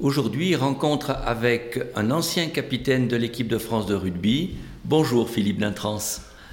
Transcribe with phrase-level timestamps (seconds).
[0.00, 4.56] Aujourd'hui, rencontre avec un ancien capitaine de l'équipe de France de rugby.
[4.86, 5.98] Bonjour Philippe Dintrans.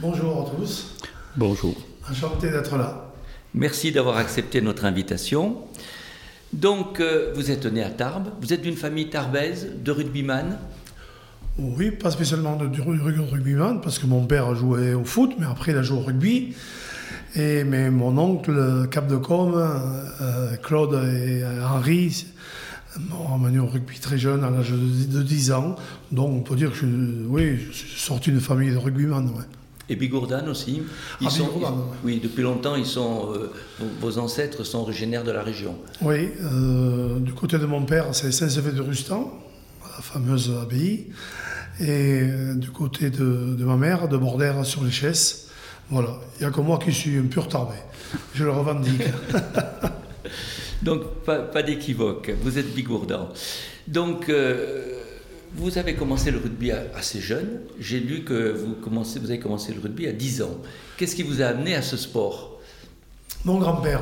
[0.01, 0.97] Bonjour à tous.
[1.37, 1.73] Bonjour.
[2.11, 3.09] Enchanté d'être là.
[3.53, 5.59] Merci d'avoir accepté notre invitation.
[6.51, 10.57] Donc, euh, vous êtes né à Tarbes, vous êtes d'une famille tarbaise de rugbyman
[11.57, 15.71] Oui, pas spécialement de, de, rugbyman, parce que mon père jouait au foot, mais après
[15.71, 16.53] il a joué au rugby.
[17.37, 22.25] Et mais mon oncle, Cap de Com, euh, Claude et Henri,
[23.29, 25.75] on m'a au rugby très jeune, à l'âge de 10 ans.
[26.11, 26.85] Donc on peut dire que je,
[27.27, 29.27] oui, je suis sorti d'une famille de rugbyman.
[29.29, 29.43] Ouais.
[29.89, 30.81] Et Bigourdan aussi
[31.21, 31.65] ils ah, sont, ils,
[32.03, 33.53] Oui, depuis longtemps, ils sont, euh,
[34.01, 35.75] vos ancêtres sont originaires de la région.
[36.01, 39.31] Oui, euh, du côté de mon père, c'est Saint-Sevé de Rustan,
[39.83, 41.07] la fameuse abbaye.
[41.79, 45.47] Et euh, du côté de, de, ma mère, de Bordère sur les Chesses.
[45.89, 47.75] Voilà, il n'y a que moi qui suis un pur tarbé.
[48.33, 49.03] Je le revendique.
[50.81, 53.29] Donc, pas, d'équivoque, vous êtes bigourdan.
[53.87, 55.01] Donc, euh,
[55.55, 57.61] vous avez commencé le rugby assez jeune.
[57.79, 60.57] J'ai lu que vous, vous avez commencé le rugby à 10 ans.
[60.97, 62.59] Qu'est-ce qui vous a amené à ce sport?
[63.45, 64.01] Mon grand-père.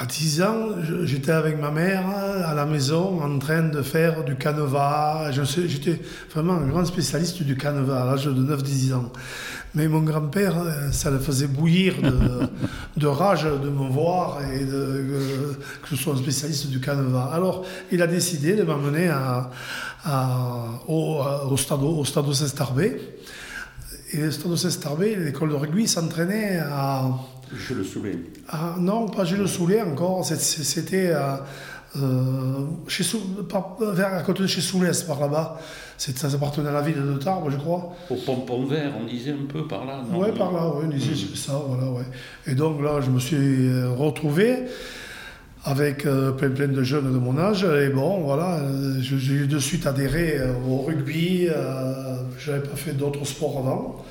[0.00, 0.68] À 10 ans,
[1.02, 5.32] j'étais avec ma mère à la maison en train de faire du canevas.
[5.32, 6.00] J'étais
[6.32, 9.10] vraiment un grand spécialiste du canevas à l'âge de 9-10 ans.
[9.74, 11.94] Mais mon grand-père, euh, ça le faisait bouillir
[12.96, 17.30] de, rage de me voir et de, que je sois un spécialiste du canevas.
[17.32, 19.50] Alors, il a décidé de m'amener à,
[20.86, 23.00] au, au, stade, au stade Sestarbé.
[24.12, 27.10] Et le stade de Sestarbé, l'école de rugby s'entraînait à
[27.54, 28.18] je le Soulet.
[28.48, 30.24] Ah, non, pas le Soulet encore.
[30.24, 31.36] C'était euh,
[31.96, 32.66] euh,
[33.92, 35.60] vers, à côté de chez Soulès, par là-bas.
[35.96, 37.94] Ça appartenait à la ville de Tarbes, je crois.
[38.10, 40.02] Au pompon vert, on disait un peu par là.
[40.12, 41.34] Oui, par là, oui, on disait hmm.
[41.34, 42.04] ça, voilà, ouais.
[42.46, 44.64] Et donc là, je me suis euh, retrouvé
[45.64, 47.64] avec plein, plein de jeunes de mon âge.
[47.64, 48.62] Et bon, voilà,
[49.00, 51.48] j'ai de suite adhéré au rugby.
[52.38, 54.04] je n'avais pas fait d'autres sports avant.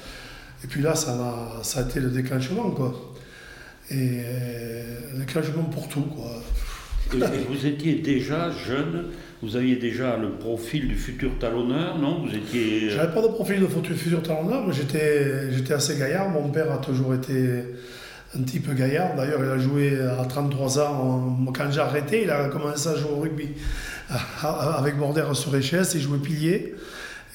[0.64, 3.07] Et puis là, ça a, ça a été le déclenchement, quoi.
[3.90, 4.84] Et euh,
[5.18, 6.02] l'engagement pour tout.
[6.02, 6.44] Quoi.
[7.14, 9.06] Et, vous étiez déjà jeune,
[9.42, 12.26] vous aviez déjà le profil du futur talonneur, non?
[12.26, 12.84] Vous étiez.
[12.84, 16.30] Euh, J'avais pas de profil de futur talonneur, mais j'étais, j'étais assez gaillard.
[16.30, 17.64] Mon père a toujours été
[18.38, 19.16] un type gaillard.
[19.16, 21.38] D'ailleurs, il a joué à 33 ans.
[21.56, 23.50] Quand j'ai arrêté, il a commencé à jouer au rugby
[24.44, 25.96] avec Bordère sur HS.
[25.96, 26.76] Il jouait pilier.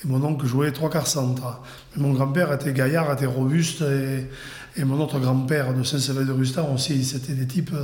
[0.05, 1.63] Et mon oncle jouait trois quarts centre.
[1.97, 3.83] mon grand-père était gaillard, était robuste.
[3.83, 4.27] Et,
[4.77, 7.75] et mon autre grand-père de Saint-Sever de Rustan aussi, c'était des types,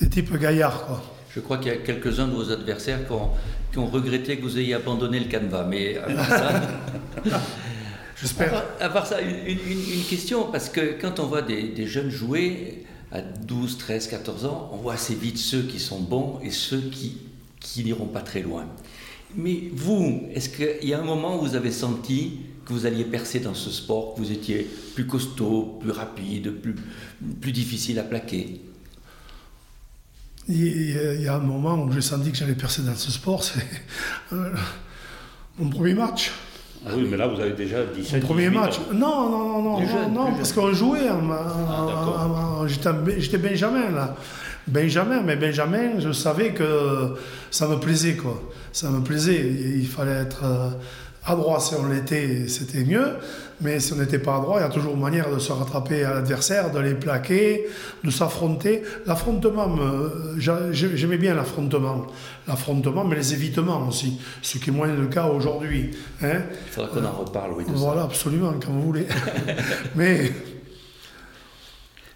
[0.00, 0.86] des types gaillards.
[0.86, 1.02] Quoi.
[1.34, 3.30] Je crois qu'il y a quelques-uns de vos adversaires qui ont,
[3.70, 6.62] qui ont, regretté que vous ayez abandonné le canevas, mais à part ça.
[8.20, 8.64] J'espère.
[8.80, 12.84] À, part ça, une, une, question, parce que quand on voit des, des, jeunes jouer
[13.12, 16.80] à 12, 13, 14 ans, on voit assez vite ceux qui sont bons et ceux
[16.80, 17.18] qui,
[17.60, 18.66] qui n'iront pas très loin.
[19.36, 23.04] Mais vous, est-ce qu'il y a un moment où vous avez senti que vous alliez
[23.04, 26.74] percer dans ce sport, que vous étiez plus costaud, plus rapide, plus,
[27.40, 28.60] plus difficile à plaquer
[30.48, 33.60] il y a un moment où j'ai senti que j'allais percer dans ce sport, c'est
[34.32, 34.50] euh,
[35.58, 36.32] mon premier match.
[36.86, 38.78] Ah oui, mais là, vous avez déjà 17 Mon premier match.
[38.94, 41.08] Non, non, non, non, non, parce qu'on jouait.
[41.08, 44.16] Ah, j'étais Benjamin, là.
[44.66, 47.14] Benjamin, mais Benjamin, je savais que
[47.50, 48.40] ça me plaisait, quoi.
[48.72, 49.50] Ça me plaisait.
[49.76, 50.70] Il fallait être euh,
[51.30, 53.16] à droit si on l'était, c'était mieux.
[53.60, 55.50] Mais si on n'était pas à droit, il y a toujours une manière de se
[55.50, 57.66] rattraper à l'adversaire, de les plaquer,
[58.04, 58.82] de s'affronter.
[59.04, 59.68] L'affrontement,
[60.38, 62.06] j'aimais bien l'affrontement.
[62.46, 64.20] L'affrontement, mais les évitements aussi.
[64.42, 65.90] Ce qui est moins le cas aujourd'hui.
[66.22, 66.42] Hein.
[66.66, 67.64] il faudra qu'on en reparle, oui.
[67.66, 69.06] voilà, absolument, quand vous voulez.
[69.96, 70.32] mais.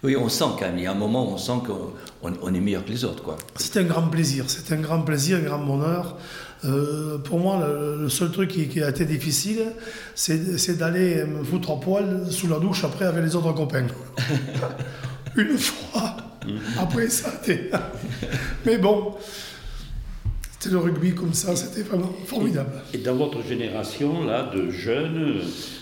[0.01, 2.59] Oui, on sent quand même, il y a un moment où on sent qu'on est
[2.59, 3.23] meilleur que les autres.
[3.23, 3.37] quoi.
[3.55, 6.17] C'est un grand plaisir, c'est un grand plaisir, un grand bonheur.
[6.65, 7.67] Euh, pour moi,
[7.99, 9.63] le, seul truc qui, a été difficile,
[10.15, 13.87] c'est d'aller me foutre en poil sous la douche après avec les autres copains.
[15.35, 16.17] Une fois.
[16.45, 16.59] Mhm.
[16.79, 17.71] Après, ça été.
[18.65, 19.15] Mais bon,
[20.51, 22.71] c'était le rugby comme ça, c'était vraiment formidable.
[22.93, 25.41] Et, dans votre génération, là, de jeunes,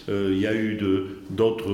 [0.10, 0.80] euh, il y a eu
[1.30, 1.70] d'autres.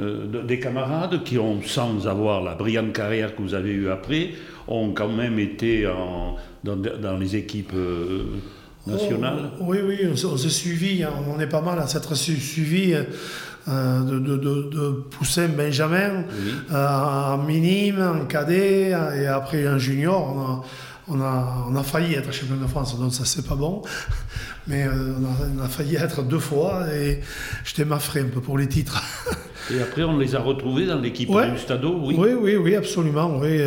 [0.00, 4.30] Euh, des camarades qui ont, sans avoir la brillante carrière que vous avez eue après,
[4.70, 8.24] ont quand même été en, dans, les équipes euh,
[8.86, 11.12] nationales oh, Oui, oui, on, s'est suivi, hein.
[11.28, 12.94] on est pas mal à s'être suivi.
[13.68, 16.24] Euh, de, de, de, Poussin Benjamin,
[16.72, 20.64] euh, en minime, en cadet, et après en junior.
[21.06, 23.82] On a, on a, failli être champion de France, donc ça c'est pas bon.
[24.66, 27.20] Mais on, a, failli être deux fois et
[27.64, 29.02] j'étais maffré un peu pour les titres.
[29.72, 33.38] Et après, on les a retrouvés dans l'équipe du Stadeau, oui Oui, oui, oui, absolument.
[33.38, 33.60] Oui.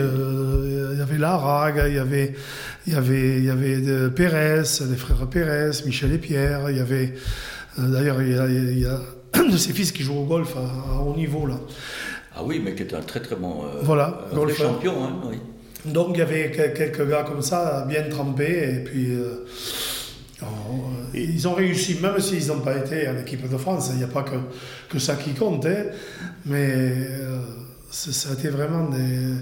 [0.93, 2.33] Il y avait Larague, il y avait,
[2.87, 6.69] il y avait, il y avait Pérez, les frères Pérez, Michel et Pierre.
[6.69, 7.13] Il y avait,
[7.77, 8.99] d'ailleurs, il, y a,
[9.33, 11.59] un de ses fils qui joue au golf à, haut niveau là.
[12.35, 14.21] Ah oui, mais qui est un très très bon voilà,
[14.55, 15.03] champion.
[15.03, 15.37] Hein, oui.
[15.85, 19.09] Donc il y avait quelques gars comme ça, bien trempés, et puis
[21.13, 24.07] ils ont réussi, même s'ils n'ont pas été en équipe de France, il n'y a
[24.07, 24.35] pas que,
[24.89, 25.85] que ça qui compte, hein.
[26.45, 27.39] mais euh,
[27.89, 29.35] ça a été vraiment des,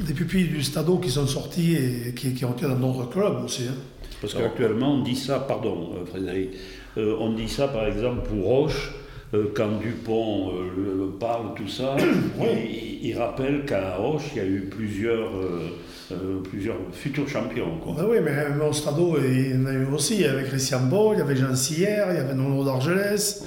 [0.00, 3.44] des pupilles du Stadeau qui sont sortis et qui, qui ont été dans d'autres clubs
[3.44, 3.64] aussi.
[3.68, 3.74] Hein.
[4.20, 6.50] Parce qu'actuellement, on dit ça, pardon euh, Frédéric,
[6.96, 8.92] euh, on dit ça par exemple pour Roche,
[9.54, 10.52] quand Dupont
[11.18, 11.96] parle, tout ça,
[13.02, 15.30] il, rappelle qu'à Roche, il y a eu plusieurs
[16.12, 17.78] euh, plusieurs futurs champions.
[17.82, 17.94] Quoi.
[17.96, 21.18] Ben oui, mais au Stado, il y en a eu aussi, avec Christian Ball, il
[21.18, 23.44] y avait Jean Sierre, il y avait Nono d'Argelès,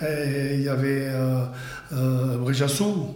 [0.00, 1.44] il y avait euh,
[1.92, 3.14] euh, Brijassou,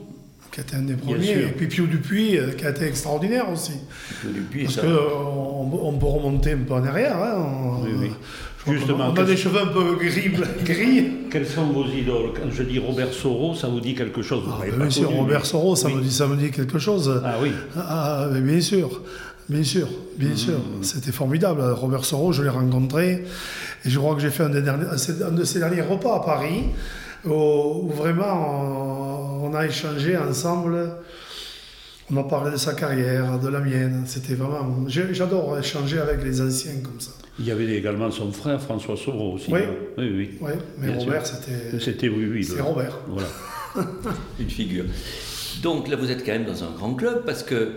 [0.53, 3.73] qui était un des premiers, et puis Pio Dupuis, euh, qui a été extraordinaire aussi.
[4.23, 7.17] Dupuis, Parce qu'on on peut remonter un peu en arrière.
[7.17, 8.11] Hein, oui, oui.
[8.75, 10.31] Justement, on a des cheveux un peu gris.
[10.65, 11.11] gris.
[11.31, 14.65] Quels sont vos idoles Quand je dis Robert Soro, ça vous dit quelque chose ah,
[14.77, 17.23] Bien sûr, Robert Soro, ça, me dit, ça me dit quelque chose.
[17.25, 19.01] Ah oui ah, Bien sûr,
[19.49, 20.37] bien sûr, bien mmh.
[20.37, 20.61] sûr.
[20.83, 21.63] C'était formidable.
[21.73, 23.25] Robert Soro, je l'ai rencontré.
[23.85, 26.21] Et je crois que j'ai fait un, des derniers, un de ses derniers repas à
[26.21, 26.67] Paris,
[27.25, 30.97] où, vraiment on, a échangé ensemble.
[32.11, 34.05] On a parlé de sa carrière, de la mienne.
[34.07, 34.87] C'était vraiment.
[34.89, 37.13] J'adore échanger avec les anciens comme ça.
[37.39, 39.51] Il y avait également son frère François Soro aussi.
[39.51, 39.75] Oui, hein.
[39.99, 40.51] oui, oui.
[40.79, 41.79] mais Robert, c'était.
[41.81, 42.45] C'était, oui, oui.
[42.45, 42.99] C'est Robert.
[43.09, 43.29] Voilà.
[44.39, 44.85] Une figure.
[45.63, 47.73] Donc là, vous êtes quand même dans un grand club parce que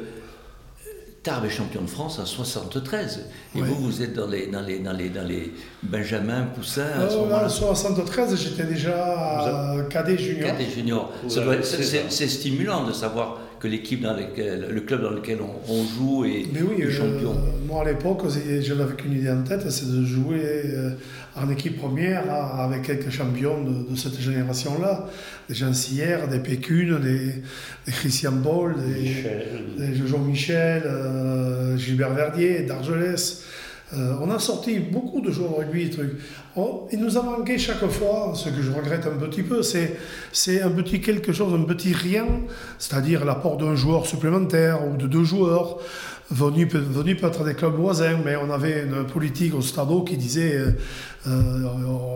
[1.26, 3.26] Tarbes est champion de France en 73.
[3.56, 5.52] Et vous, vous êtes dans les, dans les, dans les, dans les
[5.82, 10.50] Benjamin Poussin à ce En 73, j'étais déjà cadet junior.
[10.50, 11.12] Cadet junior.
[11.28, 16.46] c'est stimulant de savoir que l'équipe dans laquelle, le club dans lequel on, joue est,
[16.54, 17.32] Mais oui, champion.
[17.32, 20.92] Euh, moi à l'époque, je n'avais qu'une idée en tête, c'est de jouer euh,
[21.36, 25.10] en équipe première avec quelques champions de, cette génération-là.
[25.50, 27.42] Des Jean Sierre, des Pécunes, des,
[27.92, 33.44] Christian Paul, des, Jean-Michel, euh, Gilbert Verdier, d'Argelès.
[33.94, 35.90] Euh, on a sorti beaucoup de joueurs de rugby.
[35.90, 36.14] Trucs.
[36.56, 40.62] Oh, il nous a manqué chaque fois, ce que je regrette un petit peu, c'est
[40.62, 42.26] un petit quelque chose, un petit rien,
[42.80, 45.78] c'est-à-dire l'apport d'un joueur supplémentaire ou de deux joueurs
[46.32, 50.72] venus peut-être des clubs voisins, mais on avait une politique au stade qui disait euh,
[51.28, 51.64] euh,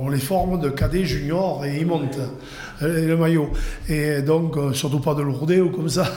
[0.01, 2.17] on les forme de cadets juniors et ils montent
[2.81, 3.51] le maillot.
[3.87, 6.11] Et donc, surtout pas de lourder ou comme ça.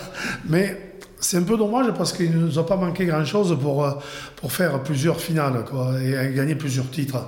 [0.49, 0.92] Mais
[1.23, 3.93] c'est un peu dommage parce qu'il ne nous a pas manqué grand-chose pour, euh,
[4.37, 7.25] pour faire plusieurs finales quoi, et gagner plusieurs titres.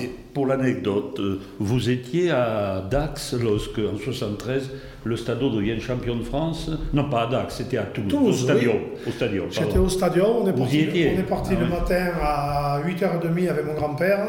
[0.00, 4.70] Et pour l'anecdote, euh, vous étiez à Dax lorsque, en 73,
[5.04, 6.70] le Stadeau devient champion de France.
[6.92, 8.74] Non, pas à Dax, c'était à Toulouse, au Stadion.
[9.06, 12.80] Au stadion J'étais au Stadion, on est parti, on est parti ah le matin à
[12.86, 14.26] 8h30 avec mon grand-père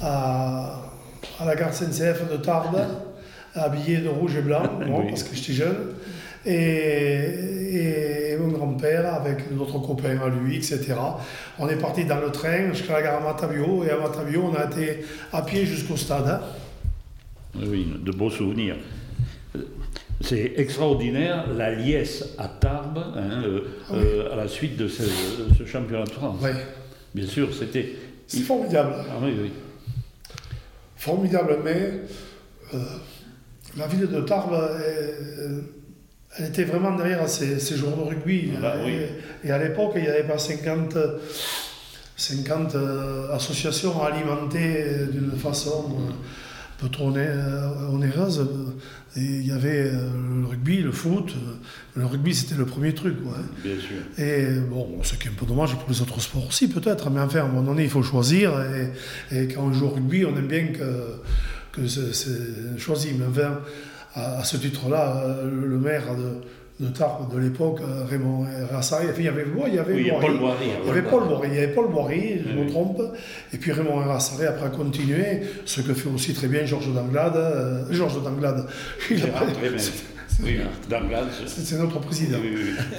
[0.00, 0.80] à,
[1.40, 2.80] à, la gare SNCF de Tarbes,
[3.54, 4.62] habillé de rouge et blanc,
[5.10, 5.94] parce que j'étais jeune
[6.46, 10.94] et, mon grand-père avec d'autres copains à lui, etc.
[11.58, 14.66] On est parti dans le train jusqu'à la gare Matavio et à Matavio on a
[14.66, 16.28] été à pied jusqu'au stade.
[16.28, 16.40] Hein.
[17.56, 18.76] Oui, de beaux souvenirs.
[20.20, 23.60] C'est extraordinaire la liesse à Tarbes hein, euh,
[23.90, 25.02] ah euh, à la suite de ce,
[25.66, 26.38] championnat de France.
[26.42, 26.50] Oui.
[27.14, 27.94] Bien sûr, c'était.
[28.26, 28.94] C'est formidable.
[29.10, 29.52] Ah oui, oui.
[30.96, 32.00] Formidable, mais
[32.72, 32.78] euh,
[33.76, 34.56] la ville de Tarbes
[36.36, 38.52] elle était vraiment derrière ces, ces joueurs de rugby.
[38.56, 38.74] Ah bah
[39.44, 40.96] et, à l'époque, il n'y avait pas 50,
[42.16, 46.12] 50 euh, associations alimentées d'une façon euh,
[46.78, 48.46] peu trop euh, onéreuse.
[49.16, 51.34] Et il y avait le rugby, le foot.
[51.94, 53.16] Le rugby, c'était le premier truc.
[53.62, 53.98] Bien sûr.
[54.18, 57.10] Et bon, ce qui est un peu dommage pour les autres sports aussi, peut-être.
[57.10, 58.52] Mais enfin, à un moment donné, il faut choisir.
[59.30, 61.20] Et, et quand on joue au rugby, on aime bien que,
[61.70, 63.12] que c'est choisi.
[63.16, 63.60] Mais enfin,
[64.14, 69.24] à, ce titre-là, euh, le, maire de, de Tarbes de l'époque, euh, Raymond Rassari, il
[69.24, 70.66] y avait moi, il y avait, oui, Paul Boiry.
[70.82, 73.02] Il y avait Paul Boiry, il y avait Paul Boiry, je me trompe,
[73.52, 77.36] et puis Raymond Rassari après a continué, ce que fait aussi très bien Georges Danglade.
[77.36, 78.66] Euh, Georges Danglade,
[79.10, 79.26] il a,
[80.42, 81.28] oui, Danglade.
[81.46, 82.38] C'est notre président.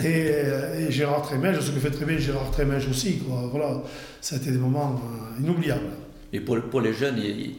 [0.04, 3.18] et, Gérard Trémège, ce que fait très bien Gérard Trémège aussi.
[3.20, 3.50] Quoi.
[3.52, 3.82] Voilà,
[4.22, 5.02] ça a été des moments
[5.40, 6.05] inoubliables.
[6.36, 7.56] Et pour, pour les jeunes, ils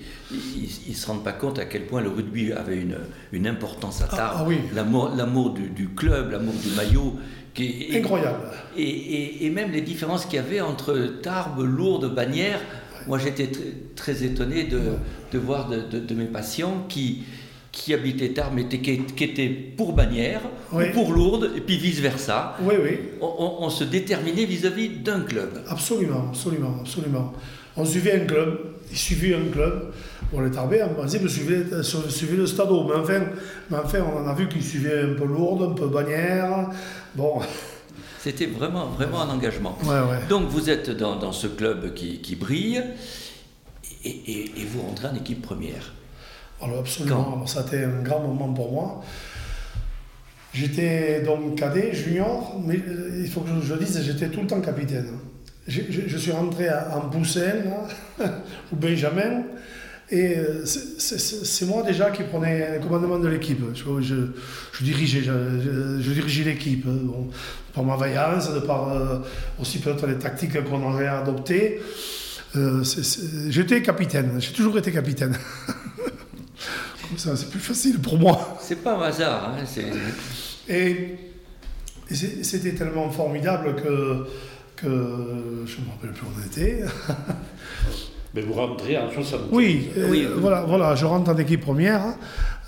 [0.89, 2.99] ne se rendent pas compte à quel point le rugby avait une,
[3.33, 4.53] une importance à ah, Tarbes.
[4.77, 4.85] Ah,
[5.17, 7.17] L'amour du, du, club, l'amour du maillot.
[7.55, 8.41] Qui est, Incroyable.
[8.77, 12.61] Et, et, et, même les différences qu'il y avait entre Tarbes, Lourdes, Bagnères.
[13.07, 13.51] Moi, j'étais
[13.95, 14.81] très, étonné de,
[15.33, 17.23] de voir de, de, mes patients qui,
[17.73, 20.85] qui habitait Tarbes, mais qui, qui était pour Bagnères Oui.
[20.91, 22.59] ou pour Lourdes, et puis vice-versa.
[22.61, 25.63] Oui, oui, On, on- on se déterminait vis-à-vis d'un club.
[25.67, 27.33] absolument, absolument, absolument.
[27.77, 28.59] On suivait un club,
[28.91, 29.93] il suivait un club.
[30.33, 33.21] Bon, les Tarbais, en principe, suivaient, suivaient le Stadeau, mais enfin,
[33.71, 36.69] mais enfin, on en a vu qu'ils suivaient un peu Lourdes, un peu Bagnères.
[37.15, 37.41] Bon,
[38.21, 39.79] C'était vraiment, vraiment un engagement.
[39.85, 40.27] ouais, ouais.
[40.29, 42.83] Donc vous êtes dans, dans ce club qui, qui brille
[44.05, 45.93] et, et- et vous rentrez en équipe première.
[46.63, 49.05] Alors absolument, Alors, ça a été un grand moment pour moi.
[50.55, 54.47] J'étais donc cadet, junior, mais euh, il faut que je, je dise, j'étais tout le
[54.47, 55.19] temps capitaine.
[55.69, 58.29] Je, je- je suis rentré à- en Poussin, là,
[58.73, 59.43] ou Benjamin,
[60.11, 61.01] et euh, c'est-
[61.67, 63.61] moi déjà qui prenais le commandement de l'équipe.
[63.75, 64.15] Je, je-
[64.73, 65.33] je dirigeais, je,
[66.45, 67.29] l'équipe, bon,
[67.75, 69.19] par ma vaillance, de par euh,
[69.61, 71.81] aussi peut-être les tactiques qu'on avait adoptées.
[72.55, 72.83] Euh,
[73.51, 75.37] J'étais capitaine, j'ai toujours été capitaine.
[77.09, 78.57] Comme ça, c'est plus facile pour moi.
[78.61, 79.51] C'est pas un hasard.
[79.59, 79.65] hein,
[80.69, 81.17] Et,
[82.11, 84.27] c'était tellement formidable que,
[84.77, 86.85] que je ne me rappelle plus où on était.
[88.35, 89.41] Mais vous rentrez en 60.
[89.51, 90.35] Oui, euh, Oui, oui.
[90.41, 92.03] Voilà, voilà, je rentre en équipe première.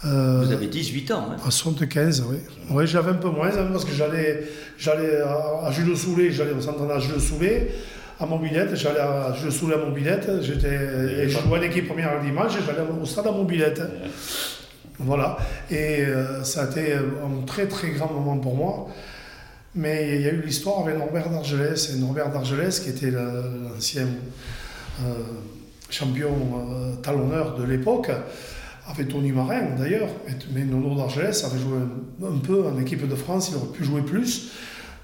[0.06, 1.26] euh, Vous avez 18 ans.
[1.32, 1.36] hein.
[1.44, 2.38] En 75, oui.
[2.70, 4.44] Oui, j'avais un peu moins, hein, parce que j'allais,
[4.78, 7.70] j'allais à, à Jules Soulet, j'allais au centre à Jules Soulet,
[8.18, 12.24] à Mobilette, j'allais à Jules Soulet à Mobilette, j'étais, je jouais en équipe première le
[12.26, 13.82] dimanche, et j'allais au stade à Mobilette.
[15.00, 15.36] Voilà.
[15.70, 18.88] Et euh, ça a été un très très grand moment pour moi.
[19.74, 24.06] Mais il y a eu l'histoire avec Norbert d'Argelès, et Norbert d'Argelès qui était l'ancien
[25.04, 25.14] euh,
[25.90, 28.10] champion euh, talonneur de l'époque,
[28.86, 30.08] avec Tony Marin d'ailleurs,
[30.52, 31.78] mais Nono d'Argelès avait joué
[32.22, 34.50] un, un peu en équipe de France, il aurait pu jouer plus,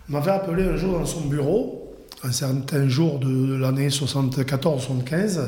[0.09, 5.41] m'avait appelé un jour dans son bureau, un certain jour de l'année 74-75,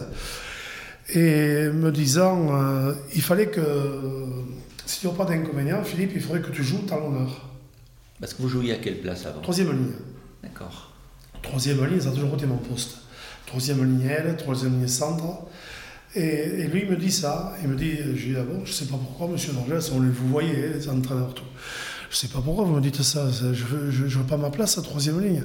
[1.15, 3.63] et me disant, euh, il fallait que,
[4.85, 7.49] si tu n'as pas d'inconvénient, Philippe, il faudrait que tu joues talonneur.
[8.21, 9.93] Parce que vous jouiez à quelle place avant Troisième ligne.
[10.43, 10.93] D'accord.
[11.43, 12.97] Troisième ligne, ça a toujours été mon poste.
[13.47, 15.25] Troisième ligne aile, troisième ligne centre.
[16.15, 17.55] Et, et lui, il me dit ça.
[17.63, 20.11] Il me dit, je dis, ah bon, je sais pas pourquoi, monsieur Norgès, on les
[20.11, 21.45] vous voyez, les entraîneurs, tout.
[22.11, 24.51] Je sais pas pourquoi vous me dites ça, je veux, je, je veux pas ma
[24.51, 25.45] place à troisième ligne.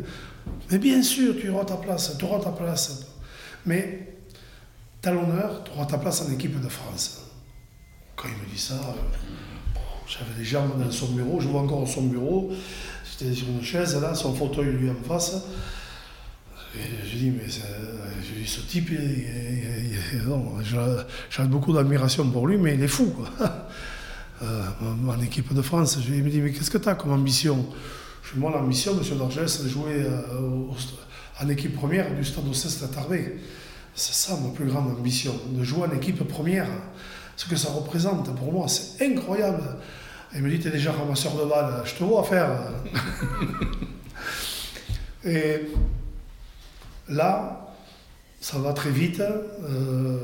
[0.70, 3.08] Mais bien sûr, tu auras ta place, tu auras ta place.
[3.66, 4.16] Mais
[5.02, 7.24] talonneur, tu auras ta place en équipe de France.
[8.16, 9.51] Quand il me dit ça, euh,
[10.12, 12.52] j'avais des jambes dans son bureau, je vois encore son bureau,
[13.10, 15.36] j'étais sur une chaise là, son fauteuil lui en face.
[16.76, 17.50] Et je dis, mais
[18.46, 18.92] ce type,
[21.30, 23.14] j'ai beaucoup d'admiration pour lui, mais il est fou.
[23.16, 23.30] Quoi.
[24.44, 26.96] Euh, en en équipe de France, je lui me dit, mais qu'est-ce que tu as
[26.96, 27.64] comme ambition?
[28.24, 30.64] Je dis, moi, l'ambition, monsieur Dorgès, c'est de jouer euh,
[31.40, 32.88] en équipe première du Stade Oceste à.
[33.94, 36.66] C'est ça ma plus grande ambition, de jouer en équipe première.
[37.36, 39.64] Ce que ça représente pour moi, c'est incroyable.
[40.34, 42.50] Il me dit, tu es déjà ramasseur de balles, je te vois faire.
[45.26, 45.62] Et
[47.10, 47.74] là,
[48.40, 49.20] ça va très vite.
[49.22, 50.18] Euh,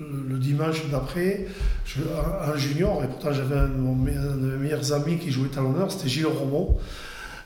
[0.00, 1.46] le, le dimanche d'après,
[2.46, 6.08] en junior, et pourtant j'avais un, de un mes meilleurs amis qui jouait talonneur, c'était
[6.08, 6.78] Gilles Romo.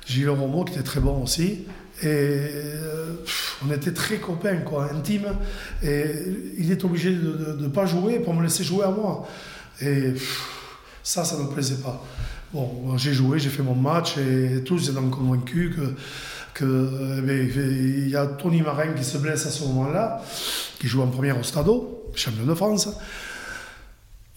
[0.06, 1.66] Gilles Romo qui était très bon aussi.
[2.02, 3.14] Et euh,
[3.64, 5.34] on était très copains, quoi, intimes.
[5.82, 6.04] Et
[6.58, 9.28] il est obligé de ne pas jouer pour me laisser jouer à moi.
[9.80, 10.59] Et pff,
[11.02, 12.02] ça, ça ne me plaisait pas.
[12.52, 15.76] Bon, j'ai joué, j'ai fait mon match et tous étant convaincus
[16.54, 20.20] que, euh, il y a Tony Marin qui se blesse à ce moment-là,
[20.78, 22.88] qui joue en première au Stadeau, champion de France.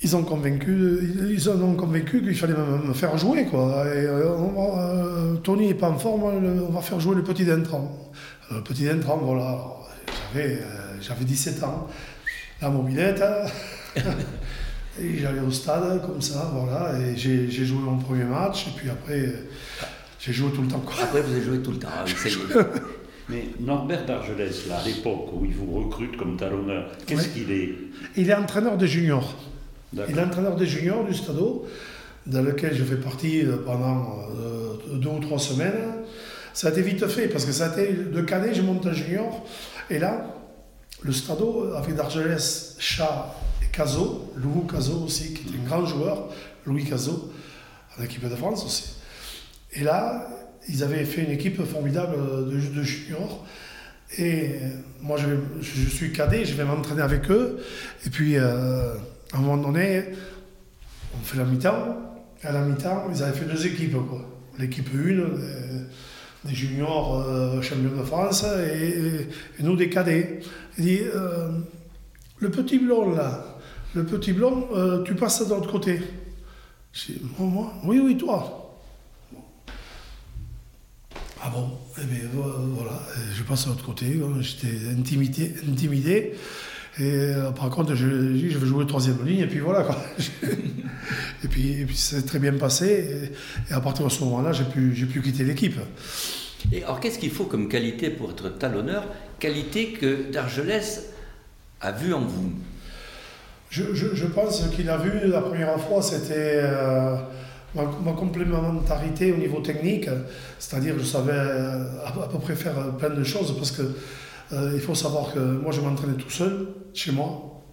[0.03, 3.85] Ils ont convaincu, ils ont convaincu qu'il fallait me faire jouer quoi.
[3.85, 4.37] Euh,
[4.77, 8.11] euh, Tony n'est pas en forme, on va faire jouer le petit d'entrant.
[8.51, 9.65] Le petit d'entrant, voilà.
[10.33, 11.87] J'avais, euh, j'avais 17 ans,
[12.61, 13.23] la mobilette.
[15.01, 16.97] et j'allais au stade comme ça, voilà.
[16.99, 18.67] Et j'ai j'ai joué mon premier match.
[18.67, 19.47] Et puis après, euh,
[20.19, 20.79] j'ai joué tout le temps.
[20.79, 20.95] Quoi.
[21.03, 21.89] Après, vous avez joué tout le temps.
[21.97, 22.31] Ah oui.
[23.29, 27.45] Mais Norbert d'Argelès, là, à l'époque où il vous recrute comme talonneur, qu'est-ce Oui.
[27.45, 27.69] qu'il est?
[28.17, 29.33] Il est entraîneur des juniors.
[29.93, 30.11] D'accord.
[30.11, 31.65] Il est entraîneur des juniors du Stadeau,
[32.25, 36.03] dans lequel je fais partie euh, pendant euh, deux ou trois semaines.
[36.53, 38.93] Ça a été vite fait, parce que ça a été de cadet, je monte en
[38.93, 39.45] junior.
[39.89, 40.25] Et là,
[41.01, 43.33] le Stadeau, avec Dargelès, Chat
[43.73, 46.29] Cazot, Louis Cazot aussi, qui était un grand joueur,
[46.65, 47.33] Louis Cazot,
[47.99, 48.95] en équipe de France aussi.
[49.73, 50.29] Et là,
[50.69, 52.15] ils avaient fait une équipe formidable
[52.49, 53.45] de, de juniors.
[54.19, 54.51] Et
[55.01, 57.59] moi, je, suis cadet, je vais m'entraîner avec eux.
[58.05, 58.93] Et puis, euh,
[59.33, 60.03] à un moment donné,
[61.19, 61.97] on fait la mi-temps.
[62.43, 63.95] Et à la mi-temps, ils avaient fait deux équipes.
[64.59, 65.23] L'équipe 1, des,
[66.45, 69.27] des juniors euh, champions de France, et,
[69.59, 70.41] et nous des cadets.
[70.77, 71.49] Il dit, euh,
[72.37, 73.52] le petit blond là,
[73.95, 75.99] le petit blond, euh, tu passes de l'autre côté.
[76.93, 78.75] Je dis, moi, moi Oui, oui, toi.
[81.41, 81.71] Ah bon?
[82.01, 83.01] Eh bien, voilà,
[83.33, 84.19] je passe de l'autre côté.
[84.39, 86.33] J'étais intimidé, intimidé.
[86.99, 88.07] Et euh, par contre, je,
[88.37, 89.85] je vais jouer troisième ligne, et puis voilà.
[91.43, 93.31] Et puis, et puis c'est très bien passé.
[93.69, 95.77] Et, à partir de ce moment-là, j'ai pu, j'ai pu quitter l'équipe.
[96.71, 99.05] Et alors, qu'est-ce qu'il faut comme qualité pour être talonneur?
[99.39, 101.09] Qualité que Dargelès
[101.81, 102.53] a vue en vous?
[103.73, 107.15] Je, je, pense qu'il a vu la première fois, c'était euh,
[107.73, 110.07] ma, complémentarité au niveau technique.
[110.59, 113.81] C'est-à-dire, je savais euh, à, peu près faire plein de choses parce que
[114.51, 117.63] euh, il faut savoir que moi, je m'entraînais tout seul, chez moi,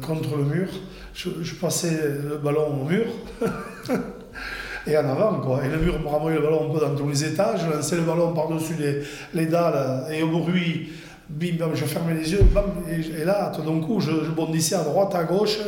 [0.00, 0.68] contre le mur.
[1.12, 3.04] Je, passais le ballon au mur.
[4.86, 5.62] et en avant, quoi.
[5.62, 7.96] Et le mur me renvoyait le ballon un peu dans tous les étages, je lançais
[7.96, 9.02] le ballon par-dessus les,
[9.34, 10.88] les, dalles, et au bruit,
[11.30, 14.82] bim, bam, je fermais les yeux, bam, et, là, tout d'un coup, je, bondissais à
[14.82, 15.58] droite, à gauche,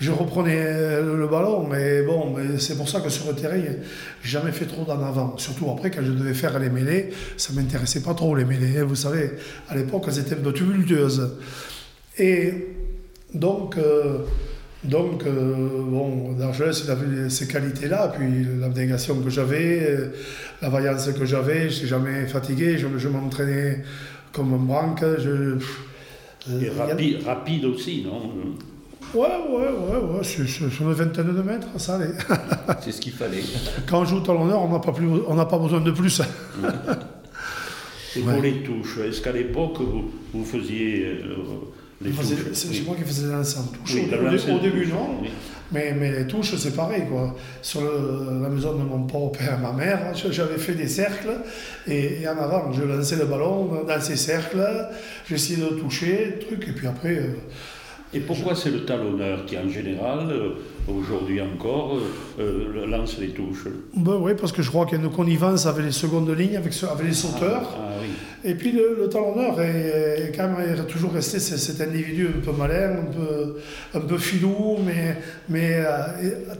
[0.00, 3.78] je reprenais le, ballon, mais bon, c'est pour ça que sur le terrain, j'ai
[4.22, 5.36] jamais fait trop d'en avant.
[5.38, 8.78] Surtout après, quand je devais faire les mêlées, ça m'intéressait pas trop les mêlées.
[8.78, 9.32] Hein, vous savez,
[9.68, 11.36] à l'époque, elles étaient un peu tumultueuses.
[12.18, 12.52] Et
[13.32, 14.18] donc, euh,
[14.84, 20.10] donc euh, bon, Dargelès, il avait ces qualités-là, puis l'abnégation que j'avais,
[20.60, 23.82] la vaillance que j'avais, je n'étais jamais fatigué, je, m'entraînais
[24.34, 25.04] comme un branque.
[25.18, 25.56] Je,
[26.60, 28.30] Et rapide, rapide aussi, non?
[29.14, 30.24] Ouais, ouais, ouais, ouais.
[30.24, 32.12] C'est, sur une vingtaine de mètres, ça allait.
[32.82, 33.42] c'est ce qu'il fallait.
[33.88, 36.20] Quand on joue talonneur, on n'a pas, plus, on n'a pas besoin de plus.
[38.16, 41.36] Et pour les touches, est-ce qu'à l'époque, vous, vous faisiez euh,
[42.52, 43.96] C'est moi qui faisais en touche.
[43.96, 45.22] au, début, non.
[45.72, 47.04] Mais, mais, les touches, c'est pareil.
[47.10, 47.34] Quoi.
[47.62, 51.38] Sur la maison de mon père et ma mère, j'avais fait des cercles.
[51.86, 54.64] Et, en avant, je lançais le ballon dans ces cercles.
[55.28, 56.68] J'essayais de toucher, truc.
[56.68, 57.16] Et puis après...
[57.16, 57.36] Euh,
[58.14, 60.50] et pourquoi c'est le talonneur qui, en général, euh,
[60.88, 63.66] aujourd'hui encore, euh, euh, lance les touches
[63.96, 66.56] ben Oui, parce que je crois qu'il y a une connivence avec les secondes lignes,
[66.56, 67.74] avec, avec les sauteurs.
[67.76, 72.52] Ah, ah Et puis le, talonneur est, quand même toujours resté cet individu un peu
[72.56, 73.56] malin, un peu,
[73.94, 75.16] un peu filou, mais,
[75.48, 75.82] mais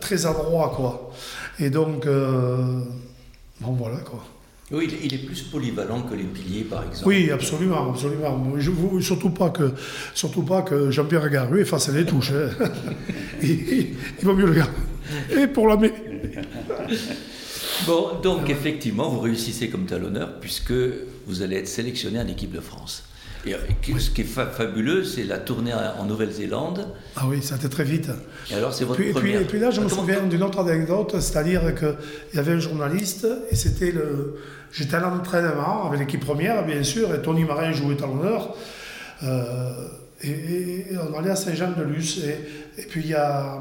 [0.01, 0.73] très adroit.
[0.75, 1.13] Quoi.
[1.61, 4.25] Et donc, bon voilà quoi.
[4.75, 7.07] Oui, il est plus polyvalent que les piliers, par exemple.
[7.07, 8.53] Oui, absolument, absolument.
[8.59, 9.73] Je, surtout pas que,
[10.15, 12.33] surtout pas que Jean-Pierre Garru fasse les touches.
[12.33, 12.51] Hein.
[13.43, 14.73] il, vaut mieux le garder.
[15.37, 15.77] Et pour la
[17.87, 20.73] Bon, donc effectivement, vous réussissez comme talonneur puisque
[21.27, 23.05] vous allez être sélectionné en équipe de France.
[23.47, 23.55] Et
[23.99, 26.87] ce qui est fabuleux, c'est la tournée en Nouvelle-Zélande.
[27.17, 28.09] Ah oui, ça a été très vite.
[28.51, 29.41] Et alors, c'est votre puis, première...
[29.41, 31.97] et, puis, là, je me souviens d'une autre anecdote, c'est-à-dire qu'il
[32.35, 34.37] y avait un journaliste, et c'était le...
[34.75, 38.55] J'étais à l'entraînement avec l'équipe première, bien sûr, et Tony Marin jouait talonneur.
[39.23, 39.89] Euh,
[40.23, 42.25] et, et, on allait à Saint-Jean-de-Luz.
[42.25, 43.61] Et, et puis, il y a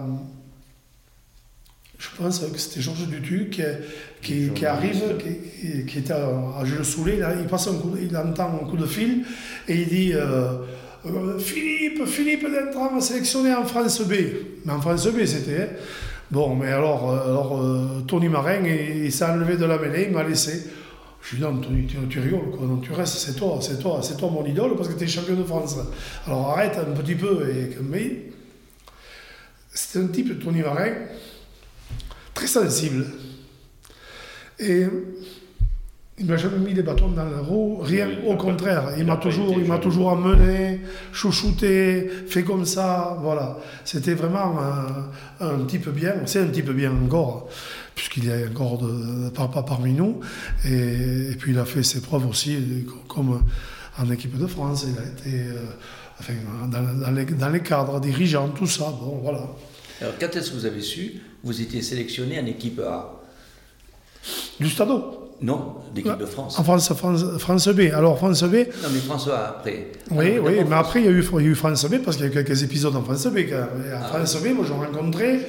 [2.03, 7.19] je pense que c'était Georges Dutu qui, qui, arrive, qui, qui, était à Jules Soulet,
[7.39, 9.23] il, passe un coup, il entend un coup de fil
[9.69, 10.57] et il dit euh,
[11.05, 14.13] euh, Philippe, Philippe Dentram sélectionné en France B.
[14.65, 15.61] Mais en France B, c'était.
[15.61, 15.67] Hein.
[16.29, 17.63] Bon, mais alors, euh, alors
[18.05, 20.63] Tony Marin, il, s'est enlevé de la mêlée, il m'a laissé.
[21.23, 22.67] Je lui dis non, Tony, tu, rigoles, quoi.
[22.67, 25.07] Non, tu restes, c'est toi, c'est toi, c'est toi mon idole parce que tu es
[25.07, 25.77] champion de France.
[26.27, 27.49] Alors arrête un petit peu.
[27.49, 28.25] Et, mais
[29.73, 30.91] c'était un type, Tony Marin,
[32.33, 33.05] très sensible.
[34.59, 34.85] Et
[36.19, 38.93] il m'a jamais mis des bâtons dans la roue, rien, au contraire.
[38.97, 40.81] Il m'a toujours, il m'a toujours amené,
[41.11, 43.57] chouchouté, fait comme ça, voilà.
[43.83, 44.53] C'était vraiment
[45.39, 47.49] un, type bien, c'est un type bien encore,
[47.95, 50.19] puisqu'il est encore de, pas, parmi nous.
[50.65, 53.41] Et, puis il a fait ses preuves aussi, comme
[53.97, 54.85] en équipe de France.
[54.87, 55.65] Il a été euh,
[56.19, 56.33] enfin,
[56.67, 59.47] dans, les, dans les cadres, dirigeants, tout ça, bon, voilà.
[60.01, 63.21] Alors, quand est-ce que vous avez su vous étiez sélectionné en équipe A?
[64.59, 64.89] Du Stade
[65.41, 66.57] non, d'équipe de France.
[66.57, 66.93] En France,
[67.37, 67.81] France, B.
[67.93, 68.53] Alors France B.
[68.81, 69.91] Non, mais France A après.
[70.11, 72.15] Oui, oui, mais après il y, a eu, il y, a eu, France B parce
[72.15, 73.39] qu'il y a eu quelques épisodes en France B.
[73.51, 74.05] En ah.
[74.05, 75.41] France B, moi j'ai rencontré,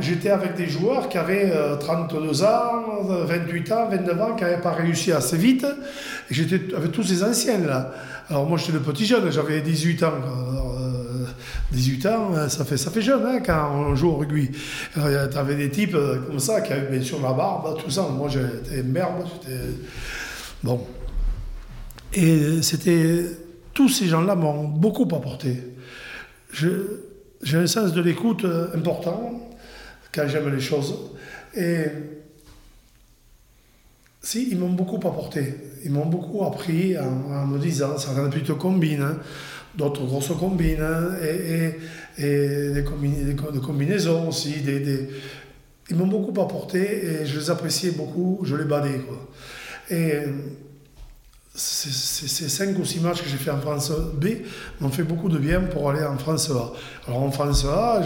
[0.00, 4.60] j'étais avec des joueurs qui avaient 32 euh, ans, 28 ans, 29 ans, qui n'avaient
[4.60, 5.66] pas réussi assez vite.
[6.30, 7.92] J'étais avec tous ces anciens là.
[8.28, 10.12] Alors moi j'étais le petit jeune, j'avais 18 ans.
[11.72, 14.50] 18 ans, hein, ça fait, ça fait jeune hein, quand on joue au rugby.
[14.94, 18.02] Tu avais des types euh, comme ça qui avaient bien sûr la barbe, tout ça.
[18.02, 19.24] Moi j'étais merde.
[20.62, 20.86] Bon.
[22.14, 23.24] Et c'était.
[23.76, 25.62] Tous ces gens-là m'ont beaucoup apporté.
[26.50, 29.45] J'ai un sens de l'écoute euh, important
[30.16, 30.94] quand j'aime les choses.
[31.54, 31.84] Et
[34.22, 35.54] Si, ils m'ont beaucoup apporté.
[35.84, 39.18] Ils m'ont beaucoup appris en, me disant, certaines petites combines, hein,
[39.76, 41.10] d'autres grosses combines, hein,
[42.18, 42.82] et, des,
[43.62, 44.62] combinaisons aussi.
[44.62, 45.08] Des,
[45.90, 48.98] Ils m'ont beaucoup apporté et je les appréciais beaucoup, je les badais.
[49.06, 49.28] Quoi.
[49.90, 50.22] Et
[51.56, 54.26] ces cinq ou six matchs que j'ai fait en France B
[54.80, 56.72] m'ont fait beaucoup de bien pour aller en France A.
[57.08, 58.02] Alors en France A,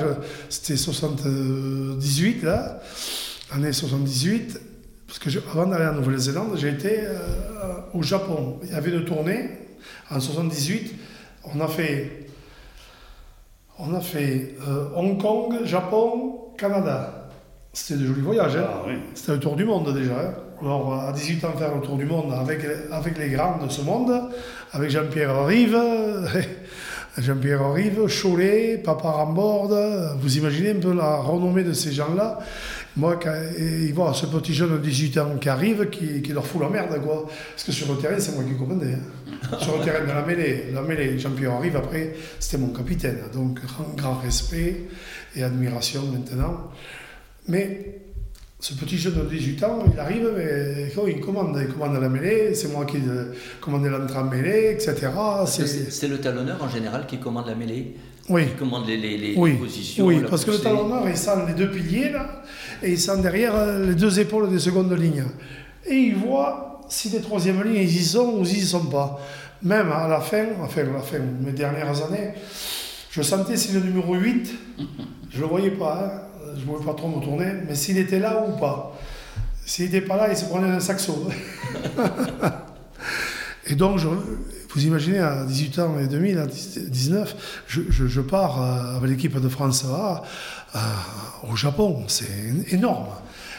[0.49, 2.81] c'était 78 là,
[3.51, 4.61] année 78,
[5.07, 7.19] parce que avant d'aller en Nouvelle-Zélande, j'ai été euh,
[7.93, 8.61] au Japon.
[8.63, 9.51] Il y avait une tournée
[10.11, 10.95] en 78.
[11.53, 12.29] On a fait,
[13.79, 17.29] on a fait euh, Hong Kong, Japon, Canada.
[17.73, 18.57] C'était de jolis voyages.
[18.57, 18.67] Hein.
[18.69, 20.21] Ah c'était le tour du monde déjà.
[20.21, 20.35] Hein.
[20.63, 22.61] Alors, à 18 ans, faire le tour du monde avec,
[22.93, 24.13] avec les grands de ce monde,
[24.73, 25.79] avec Jean-Pierre Rive,
[27.19, 29.71] Jean-Pierre Rive, Cholet, Papa Rambord,
[30.21, 32.41] vous imaginez un peu la renommée de ces gens-là.
[32.97, 36.61] Moi, quand ils voient ce petit jeune de 18 ans qui arrive, qui, leur fout
[36.61, 37.27] la merde, quoi.
[37.53, 38.95] Parce que sur le terrain, c'est moi qui commandais.
[38.95, 39.59] Hein.
[39.61, 43.19] sur le terrain de la mêlée, la mêlée, Jean-Pierre Rive, après, c'était mon capitaine.
[43.33, 44.89] Donc, grand, grand respect
[45.35, 46.71] et admiration maintenant.
[47.49, 48.10] Mais
[48.61, 52.55] ce petit jeune de 18 ans, il arrive, mais il commande, il commande la mêlée,
[52.55, 52.99] c'est moi qui
[53.59, 55.09] commande l'entrée en mêlée, etc.
[55.47, 57.97] C'est le talonneur en général qui commande la mêlée
[58.29, 58.49] Oui.
[58.49, 59.55] Qui commande les, les, oui.
[59.55, 62.43] positions Oui, parce que le talonneur, il sent les deux piliers, là,
[62.83, 65.25] et il sent derrière euh, les deux épaules des secondes lignes.
[65.87, 69.19] Et il voit si les troisièmes lignes, ils y sont ou ils y sont pas.
[69.63, 72.33] Même à la fin, enfin, à la fin, mes dernières années,
[73.11, 74.55] je sentais si le numéro 8,
[75.31, 78.19] je le voyais pas, hein je ne pouvais pas trop me tourner, mais s'il était
[78.19, 78.99] là ou pas.
[79.67, 81.29] S'il n'était pas là, il se prenait un saxo.
[83.67, 89.11] et donc, vous imaginez, à 18 ans et demi, à 19, je, pars euh, avec
[89.11, 90.23] l'équipe de France A
[91.49, 92.05] au Japon.
[92.09, 92.27] C'est
[92.71, 93.09] énorme.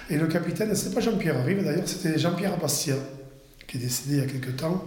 [0.10, 2.96] Et le capitaine, ce n'était pas Jean-Pierre Rive d'ailleurs, c'était Jean-Pierre Bastia,
[3.66, 4.86] qui est décédé il y a quelques temps.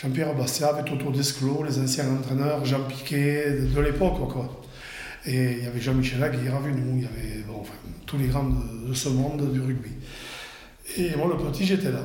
[0.00, 4.20] Jean-Pierre Bastia avec Toto Desclos, les anciens entraîneurs, Jean Piquet de, l'époque.
[5.26, 7.44] Et il y avait Jean-Michel Aguirre avec nous, il y avait
[8.06, 9.90] tous les grands de, ce monde du rugby.
[10.96, 12.04] Et moi, le petit, j'étais là.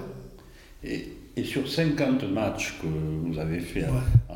[0.83, 1.09] Et,
[1.43, 3.85] sur 50 matchs que vous avez fait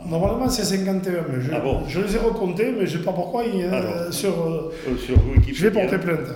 [0.07, 3.13] Normalement, c'est 51, mais je, ah je, les ai recomptés, mais je ne sais pas
[3.13, 3.43] pourquoi.
[3.43, 5.15] Il, Alors, sur, euh, euh, sur
[5.53, 6.27] je vais porter plainte.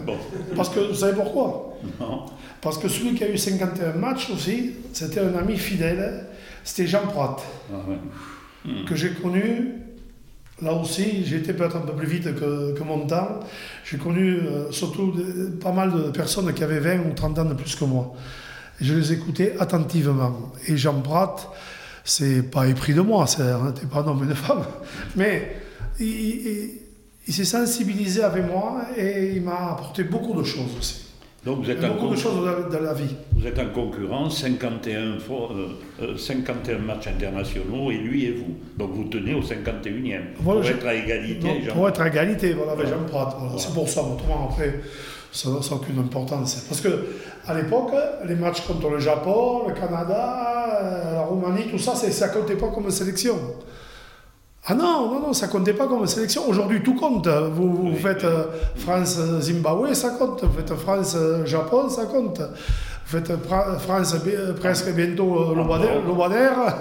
[0.55, 2.25] Parce que, vous savez pourquoi non.
[2.61, 6.25] Parce que celui qui a eu 51 matchs aussi, c'était un ami fidèle,
[6.63, 7.41] c'était Jean Pratt,
[7.73, 7.77] ah
[8.87, 9.71] que j'ai connu
[10.61, 13.39] Là aussi, j'ai été peut-être un peu plus vite que, mon temps.
[13.83, 15.13] J'ai connu euh, surtout
[15.59, 18.13] pas mal de personnes qui avaient 20 ou 30 ans de plus que moi.
[18.79, 20.51] Je les écoutais attentivement.
[20.67, 21.49] Et Jean Pratt,
[22.03, 24.63] c'est pas épris de moi, c'est n'était pas un homme et une femme.
[25.15, 25.55] Mais
[25.99, 31.10] il s'est sensibilisé avec moi et il m'a apporté beaucoup de choses aussi.
[31.43, 32.35] Donc vous êtes beaucoup de choses
[32.71, 33.15] dans la vie.
[33.35, 35.17] Vous êtes en concurrence, 51,
[36.15, 38.55] 51 matchs internationaux, et lui et vous.
[38.77, 40.33] Donc vous tenez au 51e.
[40.43, 41.49] pour être à égalité.
[41.73, 43.35] pour être à égalité, voilà, avec Jean Prat.
[43.57, 44.81] C'est pour ça, autrement après,
[45.31, 46.65] ça n'a aucune importance.
[46.69, 47.07] Parce que
[47.47, 47.91] à l'époque,
[48.27, 52.67] les matchs contre le Japon, le Canada, la Roumanie, tout ça, ça ne comptait pas
[52.67, 53.35] comme sélection.
[54.63, 56.47] Ah non, non, non, ça comptait pas comme sélection.
[56.47, 57.27] Aujourd'hui, tout compte.
[57.27, 58.43] Vous, faites euh,
[58.75, 60.43] France-Zimbabwe, ça compte.
[60.43, 62.39] Vous faites France-Japon, ça compte.
[62.39, 63.31] Vous faites
[63.79, 66.77] France euh, presque bientôt ah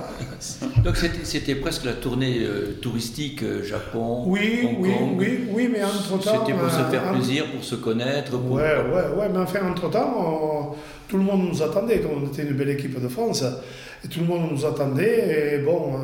[0.84, 4.24] Donc c'était presque la tournée euh, touristique Japon.
[4.26, 5.16] Oui, Hong oui, Kong.
[5.18, 6.44] oui, oui, mais entre-temps.
[6.44, 8.32] C'était pour se faire plaisir, pour se connaître.
[8.32, 8.56] Pour...
[8.56, 10.76] Ouais, ouais, ouais, mais enfin, entre-temps,
[11.08, 13.42] tout le monde nous attendait, comme on était une belle équipe de France.
[14.04, 15.54] Et tout le monde nous attendait.
[15.54, 15.94] Et bon.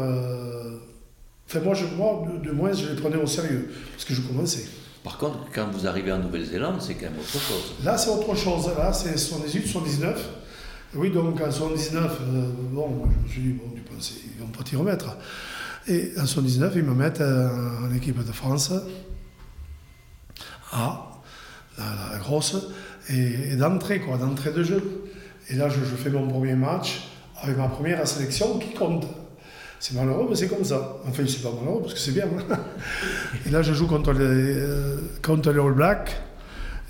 [1.48, 4.64] Enfin, moi, je, moi de, moins, je les prenais au sérieux, parce que je commençais.
[5.04, 7.74] Par contre, quand vous arrivez en Nouvelle-Zélande, c'est quand même autre chose.
[7.84, 8.66] Là, c'est autre chose.
[8.76, 10.28] Là, c'est 78, 79.
[10.94, 14.48] Oui, donc en 79, euh, bon, je me suis dit, bon, du pensais, ils vont
[14.48, 15.16] pas t'y remettre.
[15.86, 17.48] Et en 79, ils me mettent euh,
[17.86, 18.72] en équipe de France
[20.72, 21.12] A,
[21.78, 22.56] la, grosse,
[23.08, 24.82] et, d'entrée, quoi, d'entrée de jeu.
[25.48, 27.02] Et là, je, je fais mon premier match
[27.40, 29.06] avec ma première sélection qui compte.
[29.88, 30.96] C'est malheureux, mais c'est comme ça.
[31.08, 32.26] Enfin, c'est pas malheureux parce que c'est bien.
[33.46, 36.10] et là, je joue contre les, euh, contre les All Blacks.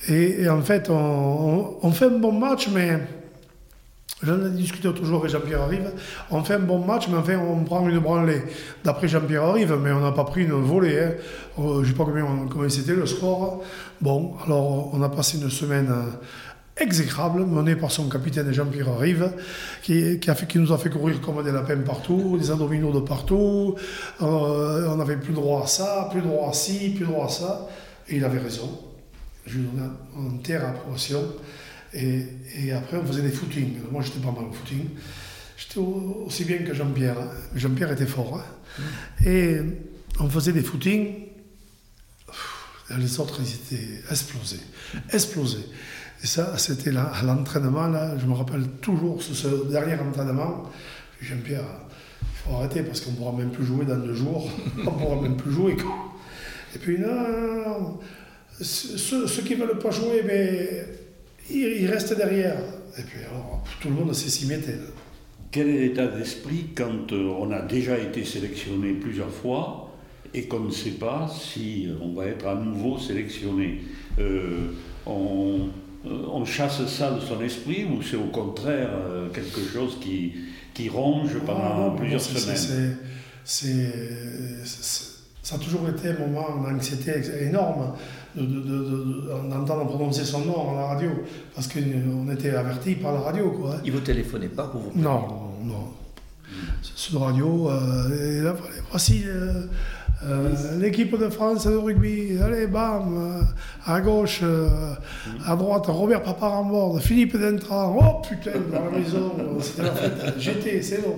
[0.08, 3.00] Et, en fait, on, fait un bon match, mais
[4.22, 5.92] j'en ai discuté toujours avec Jean-Pierre Arrive.
[6.30, 8.42] On fait un bon match, mais enfin, on prend une branlée.
[8.82, 10.98] D'après Jean-Pierre Arrive, mais on n'a pas pris une volée.
[10.98, 11.10] Hein.
[11.58, 13.62] Euh, je ne sais pas combien, combien c'était le score.
[14.00, 15.92] Bon, alors, on a passé une semaine
[16.76, 19.32] exécrable, mené par son capitaine Jean-Pierre Rive,
[19.82, 23.00] qui, a fait, qui, nous a fait courir comme des lapins partout, des abdominaux de
[23.00, 23.76] partout.
[24.20, 27.68] Euh, on n'avait plus droit à ça, plus droit à ci, plus droit à ça.
[28.08, 28.78] Et il avait raison.
[29.46, 31.22] Je lui donne en terre approbation.
[31.94, 33.78] Et, après, on faisait des footings.
[33.90, 34.88] Moi, j'étais pas mal au footing.
[35.56, 37.16] J'étais aussi bien que Jean-Pierre.
[37.54, 38.38] Jean-Pierre était fort.
[38.38, 38.82] Hein.
[39.22, 39.28] Mm.
[39.28, 39.56] Et
[40.20, 41.14] on faisait des footings.
[42.98, 44.60] Les autres, ils étaient explosés.
[45.12, 45.66] Explosés.
[46.22, 50.64] Et ça, c'était là, à l'entraînement, là, je me rappelle toujours ce, dernier entraînement.
[51.20, 51.64] Jean-Pierre,
[52.22, 54.50] il faut arrêter parce qu'on ne pourra même plus jouer dans deux jours.
[54.78, 55.76] on ne pourra même plus jouer.
[56.74, 57.98] Et puis, non, non.
[58.60, 60.86] Ceux, qui ne veulent pas jouer, mais
[61.50, 62.58] ils, restent derrière.
[62.98, 64.78] Et puis, alors, tout le monde s'y mettait.
[65.50, 69.90] Quel est l'état d'esprit quand euh, on a déjà été sélectionné plusieurs fois
[70.34, 73.82] et qu'on ne sait pas si on va être à nouveau sélectionné?
[74.18, 74.72] Euh,
[75.06, 75.85] on, euh,
[76.32, 78.90] on, chasse ça de son esprit ou c'est au contraire
[79.32, 80.34] quelque chose qui,
[80.74, 82.96] qui ronge pendant plusieurs semaines?
[83.44, 87.94] Ça a toujours été un moment d'anxiété énorme
[88.36, 91.10] d'entendre prononcer son nom à la radio,
[91.54, 93.50] parce qu'on était averti par la radio.
[93.50, 93.76] Quoi.
[93.84, 95.22] Il vous téléphonait pas pour vous Non,
[95.62, 95.88] non.
[96.82, 98.54] Sur radio, euh, et là,
[98.90, 99.66] voici euh,
[100.24, 103.46] euh, l'équipe de France de rugby, allez, bam,
[103.84, 104.42] à gauche,
[105.46, 110.82] à droite, Robert Paparambord, Philippe Dentran, oh putain, dans la maison, c'était la fête, j'étais,
[110.82, 111.16] c'est bon.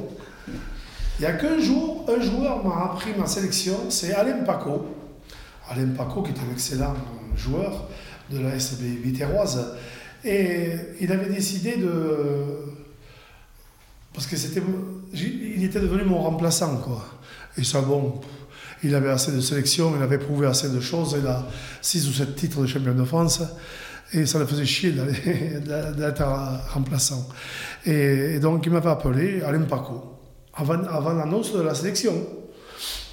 [1.19, 4.87] Il n'y a qu'un jour, un joueur m'a appris ma sélection, c'est Alain Paco.
[5.69, 6.95] Alain Paco, qui est un excellent
[7.37, 7.89] joueur
[8.31, 9.75] de la SB Viterroise.
[10.25, 11.97] Et il avait décidé de.
[14.13, 14.63] Parce que c'était.
[15.13, 17.05] Il était devenu mon remplaçant, quoi.
[17.57, 18.21] Et ça, bon,
[18.83, 21.17] il avait assez de sélection, il avait prouvé assez de choses.
[21.19, 21.47] Il a
[21.81, 23.43] 6 ou 7 titres de champion de France.
[24.13, 26.25] Et ça le faisait chier d'être
[26.73, 27.29] remplaçant.
[27.85, 30.19] Et, donc, il m'avait appelé, Alain Paco,
[30.55, 32.15] avant, avant l'annonce de la sélection.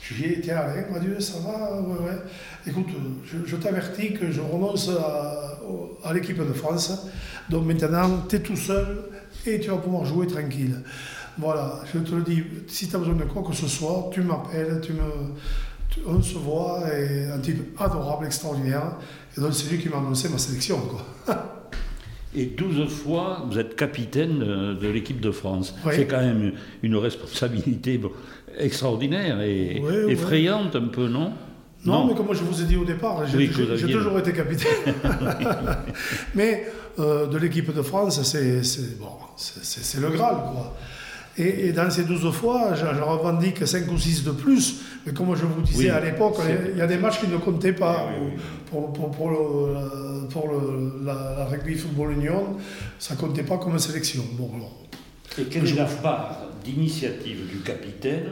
[0.01, 2.21] Je lui ai dit, tiens, Alain, Dieu, ça va ouais, ouais.
[2.67, 2.87] Écoute,
[3.45, 7.07] je, t'avertis que je renonce à, l'équipe de France.
[7.49, 9.09] Donc maintenant, tu es tout seul
[9.45, 10.81] et tu vas pouvoir jouer tranquille.
[11.37, 14.21] Voilà, je te le dis, si tu as besoin de quoi que ce soit, tu
[14.21, 15.01] m'appelles, tu me,
[16.05, 18.97] on se voit, et un type adorable, extraordinaire.
[19.37, 20.79] Et donc c'est lui qui m'a annoncé ma sélection.
[20.79, 21.35] Quoi.
[22.37, 25.73] Et 12 fois, vous êtes capitaine de l'équipe de France.
[25.91, 26.51] C'est quand même
[26.83, 27.97] une responsabilité
[28.59, 31.31] extraordinaire et effrayante un peu, non?
[31.85, 34.93] Non, mais comme je vous ai dit au départ, j'ai toujours été capitaine.
[36.35, 36.65] mais
[36.99, 40.35] euh, de l'équipe de France, c'est bon, le Graal.
[40.35, 40.75] Quoi.
[41.37, 44.81] Et, dans ces 12 fois, je, revendique 5 ou 6 de plus.
[45.05, 46.37] Mais comme je vous disais à l'époque,
[46.71, 48.09] il y a des matchs qui ne comptaient pas.
[48.69, 52.55] pour, pour, pour, le, pour le, la, Rugby Football Union,
[52.99, 54.23] ça ne comptait pas comme sélection.
[54.33, 54.85] Bon, alors,
[55.37, 58.23] et quelle est la part d'initiative du capitaine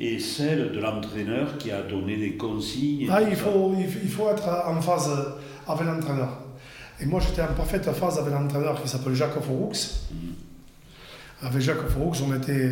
[0.00, 3.08] et celle de l'entraîneur qui a donné des consignes.
[3.10, 5.10] Ah, il, faut, il faut être en phase
[5.66, 6.28] avec l'entraîneur.
[7.00, 9.72] Et moi, j'étais en parfaite phase avec l'entraîneur qui s'appelle Jacques Foroux.
[9.72, 10.16] Mm.
[11.40, 12.70] Avec Jacques Foroux, on était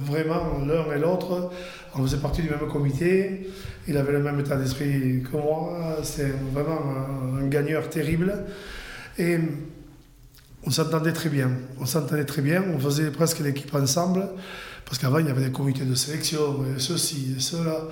[0.00, 1.50] vraiment l'un et l'autre.
[1.94, 3.48] On faisait partie du même comité.
[3.88, 5.96] Il avait le même état d'esprit que moi.
[6.04, 6.78] C'était vraiment
[7.36, 8.32] un, gagneur terrible.
[9.18, 9.38] Et
[10.64, 11.50] on s'entendait très bien.
[11.80, 12.62] On s'entendait très bien.
[12.72, 14.28] On faisait presque l'équipe ensemble.
[14.84, 17.82] Parce qu'avant, il y avait des comités de sélection, ceci et cela.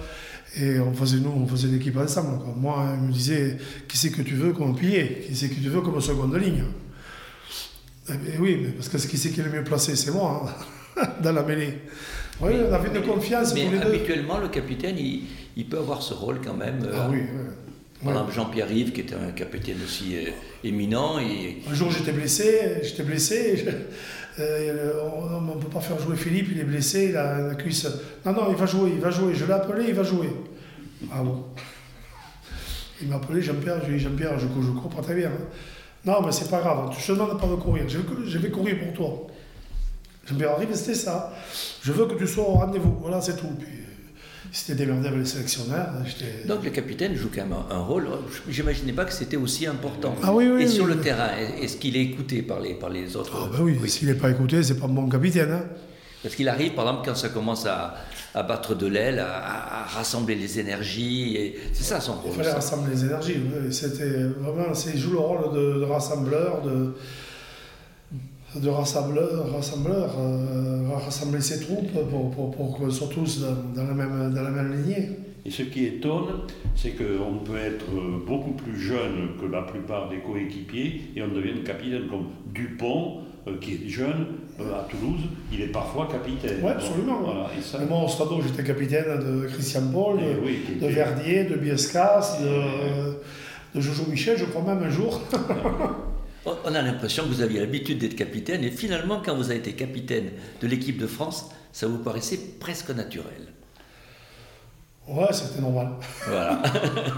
[0.57, 2.39] Et on faisait, nous, on faisait l'équipe ensemble.
[2.57, 5.25] Moi, il me disait Qui c'est que tu veux comme pilier?
[5.27, 6.63] Qui c'est que tu veux comme seconde ligne?
[8.09, 10.55] Eh Oui, parce que qui c'est qui est le mieux placé C'est moi,
[10.97, 11.79] hein, dans la mêlée.
[12.41, 16.41] Oui, on avait de confiance mais, mais habituellement, le capitaine, il, peut avoir ce rôle
[16.45, 16.85] quand même.
[16.85, 17.23] Euh, ah oui,
[18.05, 18.13] oui.
[18.35, 20.31] Jean-Pierre Rive, qui était un capitaine aussi euh,
[20.63, 21.19] éminent.
[21.19, 21.63] Et...
[21.69, 23.65] Un jour, j'étais blessé, j'étais blessé,
[24.39, 27.89] euh, on ne peut pas faire jouer Philippe, il est blessé, il a la cuisse.
[28.25, 29.35] Non, non, il va jouer, il va jouer.
[29.35, 30.29] Je l'ai appelé, il va jouer.
[31.11, 31.45] Ah bon
[33.01, 35.29] Il m'a appelé Jean-Pierre, je lui ai dit Jean-Pierre, je, je cours pas très bien.
[35.29, 35.47] Hein.
[36.07, 38.93] Non, mais c'est pas grave, je ne demande pas de courir, je, vais courir pour
[38.93, 39.27] toi.
[40.25, 41.33] Jean-Pierre arrive, c'était ça.
[41.83, 43.49] Je veux que tu sois au rendez-vous, voilà, c'est tout.
[43.59, 43.69] Puis,
[44.53, 45.89] c'était démerdé avec les sélectionneurs.
[46.47, 48.07] Donc le capitaine joue quand même un, rôle.
[48.49, 50.15] J'imaginais pas que c'était aussi important.
[50.23, 53.17] Ah oui, oui, Et sur le terrain, est-ce qu'il est écouté par les, par les
[53.17, 55.51] autres Ah ben oui, s'il n'est pas écouté, c'est pas bon capitaine.
[55.51, 55.65] Hein.
[56.27, 57.95] Parce qu'il arrive, par exemple, quand ça commence à,
[58.35, 61.37] à battre de l'aile, à, rassembler les énergies.
[61.37, 62.33] Et c'est ça son rôle.
[62.33, 63.37] Il fallait rassembler les énergies.
[63.71, 66.95] C'était vraiment, il joue le rôle de, de rassembleur, de
[68.61, 73.43] de rassembleurs, rassembleur, euh, rassembler ses troupes pour, pour, pour qu'on soit tous
[73.75, 75.11] dans, la même, dans la même lignée.
[75.45, 76.41] Et ce qui étonne,
[76.75, 77.87] c'est qu'on peut être
[78.27, 83.21] beaucoup plus jeune que la plupart des coéquipiers et on devient capitaine comme Dupont,
[83.55, 84.27] qui est jeune
[84.61, 85.21] euh, à Toulouse,
[85.53, 86.61] il est parfois capitaine.
[86.63, 87.21] Oui, absolument.
[87.23, 87.79] Voilà, et ça...
[87.79, 93.81] Moi, au Stade, j'étais capitaine de Christian Paul, de, de, Verdier, de Biescas, de, de
[93.81, 95.21] Jojo Michel, je crois même un jour.
[96.65, 99.73] On a l'impression que vous aviez l'habitude d'être capitaine et finalement, quand vous avez été
[99.73, 100.31] capitaine
[100.61, 103.56] de l'équipe de France, ça vous paraissait presque naturel.
[105.09, 105.89] Ouais, c'était normal.
[106.27, 106.61] Voilà.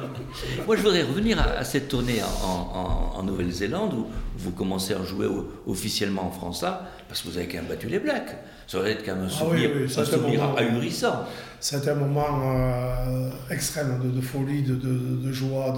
[0.66, 5.26] Moi, je voudrais revenir à, cette tournée en, Nouvelle-Zélande où vous commencez à jouer
[5.66, 8.36] officiellement en France là, parce que vous avez quand même battu les Blacks.
[8.66, 11.24] Ça aurait être quand même un souvenir, ah oui, un ahurissant.
[11.60, 15.74] C'était un moment euh, extrême de, folie, de, joie,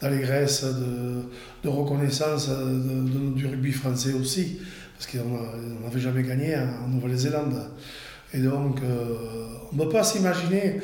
[0.00, 2.50] d'allégresse, de, reconnaissance
[3.34, 4.58] du rugby français aussi,
[4.96, 7.70] parce qu'on n'avait jamais gagné en Nouvelle-Zélande.
[8.32, 9.16] Et donc, euh,
[9.72, 10.80] on ne peut pas s'imaginer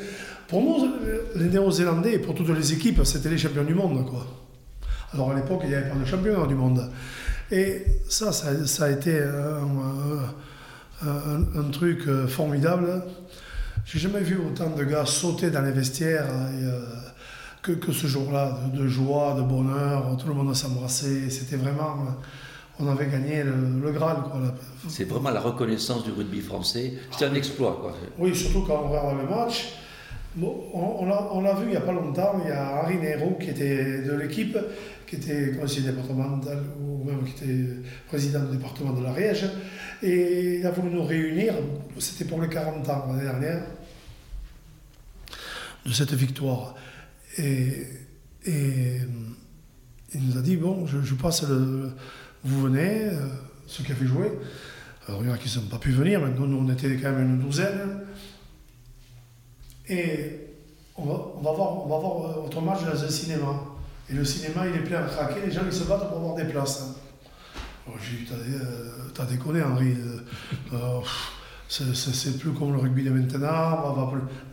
[0.47, 0.89] pour nous,
[1.35, 4.05] les Néo-Zélandais, et pour toutes les équipes, c'était les champions du monde.
[4.09, 4.25] Quoi.
[5.13, 6.89] Alors à l'époque, il n'y avait pas de champion du monde.
[7.51, 9.19] Et ça, ça, a été
[11.01, 13.03] un, truc euh, formidable.
[13.85, 16.85] J'ai jamais vu autant de gars sauter dans les vestiaires euh,
[17.61, 20.17] que, que, ce jour-là, de, joie, de bonheur.
[20.17, 21.29] Tout le monde s'embrassait.
[21.29, 22.17] C'était vraiment.
[22.79, 24.17] On avait gagné le, Graal.
[24.87, 26.93] C'est vraiment la reconnaissance du rugby français.
[27.11, 27.77] C'était un exploit.
[27.81, 27.93] Quoi.
[28.19, 29.73] Oui, surtout quand on regarde le match
[30.43, 34.01] on, l'a vu il n'y a pas longtemps, il y a Harry Nero qui était
[34.01, 34.57] de l'équipe,
[35.07, 37.65] qui était conseiller départemental ou même qui était
[38.07, 39.45] président du département de l'Ariège.
[40.03, 41.53] Et il a voulu nous réunir,
[41.97, 43.63] c'était pour les 40 ans l'année dernière,
[45.85, 46.75] de cette victoire.
[47.37, 47.87] Et,
[50.13, 51.91] il nous a dit Bon, je, passe le.
[52.43, 53.27] Vous venez, euh,
[53.65, 54.31] ceux qui avaient joué.
[55.07, 57.11] Alors il y en a qui n'ont pas pu venir, mais nous, on était quand
[57.11, 58.01] même une douzaine.
[59.89, 60.47] Et
[60.95, 63.63] on va, on va, voir, on va voir euh, votre match dans un cinéma.
[64.09, 66.35] Et le cinéma, il est plein à craquer, les gens ils se battent pour avoir
[66.35, 66.81] des places.
[66.81, 67.91] Hein.
[68.01, 68.31] J'ai dit,
[69.13, 69.93] t'as, déconné, Henri.
[69.93, 70.19] Euh,
[70.73, 71.01] euh,
[71.69, 73.95] c'est, plus comme le rugby de maintenant.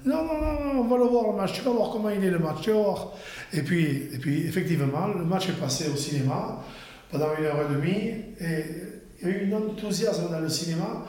[0.05, 1.53] Non, non, non, on va le voir le match.
[1.53, 2.59] Tu vas voir comment il est le match.
[2.63, 3.13] Tu vas voir.
[3.53, 6.61] Et puis, et puis, effectivement, le match est passé au cinéma
[7.11, 8.09] pendant une heure et demie.
[8.41, 8.65] Et
[9.23, 11.05] il y a eu un enthousiasme dans le cinéma.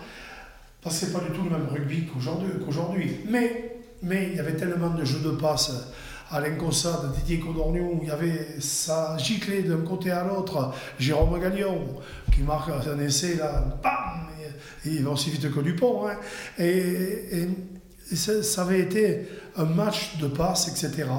[0.81, 2.51] Parce que c'est pas du tout le même rugby qu'aujourd'hui.
[2.63, 3.17] qu'aujourd'hui.
[3.27, 3.64] Mais
[4.05, 5.71] mais il y avait tellement de jeux de passe.
[6.31, 10.73] Alain Cossade, Didier Codorniou, il y avait ça giclé d'un côté à l'autre.
[10.97, 14.27] Jérôme Gallion, qui marque un essai là, bam
[14.85, 16.07] Il va aussi vite que Dupont.
[16.07, 16.17] Hein.
[16.57, 17.47] Et,
[18.13, 21.09] ça, avait été un match de passe, etc.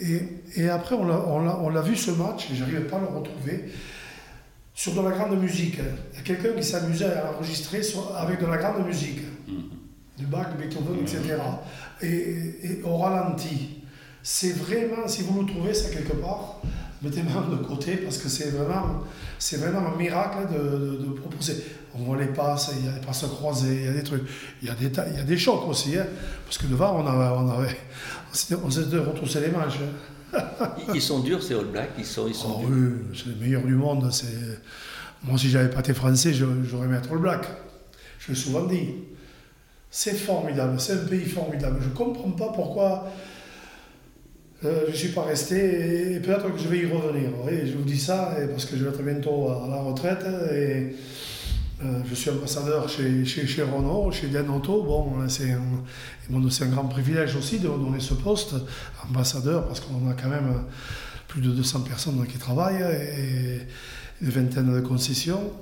[0.00, 3.72] Et, après, on l'a vu ce match, et j'arrivais pas à le retrouver,
[4.74, 5.78] sur de la grande musique.
[6.12, 7.80] Il y a quelqu'un qui s'amusait à enregistrer
[8.16, 9.20] avec de la grande musique.
[9.48, 9.74] Mm-hmm
[10.16, 11.36] du Bach, Beethoven, etc.
[12.04, 13.80] Et, au ralenti.
[14.22, 16.60] C'est vraiment, si vous le trouvez ça quelque part,
[17.02, 19.02] mettez-moi de côté parce que c'est vraiment,
[19.38, 21.62] c'est vraiment un miracle de, proposer.
[21.94, 24.22] On voit les passes, il y a les passes croisées, il y a des trucs,
[24.62, 26.06] il y a des, il y a des chocs aussi, hein,
[26.44, 27.76] parce que devant on avait, on avait,
[28.64, 29.78] on s'était retroussé les manches.
[30.94, 33.62] ils sont durs ces All Blacks, ils sont, ils sont oh, Oui, c'est les meilleurs
[33.62, 34.10] du monde.
[35.22, 37.46] Moi, si j'avais pas été français, j'aurais mis All Black.
[38.18, 38.94] Je l'ai souvent dit.
[39.96, 41.78] C'est formidable, c'est un pays formidable.
[41.80, 43.06] Je ne comprends pas pourquoi
[44.64, 47.30] euh, je ne suis pas resté et peut-être que je vais y revenir.
[47.48, 50.96] je vous dis ça parce que je vais être bientôt à la retraite et
[51.84, 54.82] euh, je suis ambassadeur chez, chez, chez Renault, chez Dianotto.
[54.82, 55.62] Bon, c'est un,
[56.34, 58.56] un, grand privilège aussi de donner ce poste,
[59.08, 60.64] ambassadeur, parce qu'on a quand même
[61.28, 63.60] plus de 200 personnes qui travaillent et
[64.20, 65.52] une vingtaine de concessions.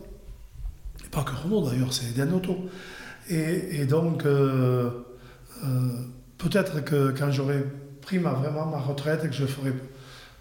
[1.11, 2.57] Pas que Renault d'ailleurs, c'est Dianotto.
[3.31, 4.91] Et, donc, euh,
[5.65, 5.69] euh,
[6.39, 7.65] peut-être que quand j'aurai
[8.01, 9.73] pris ma, vraiment ma retraite et que je ferai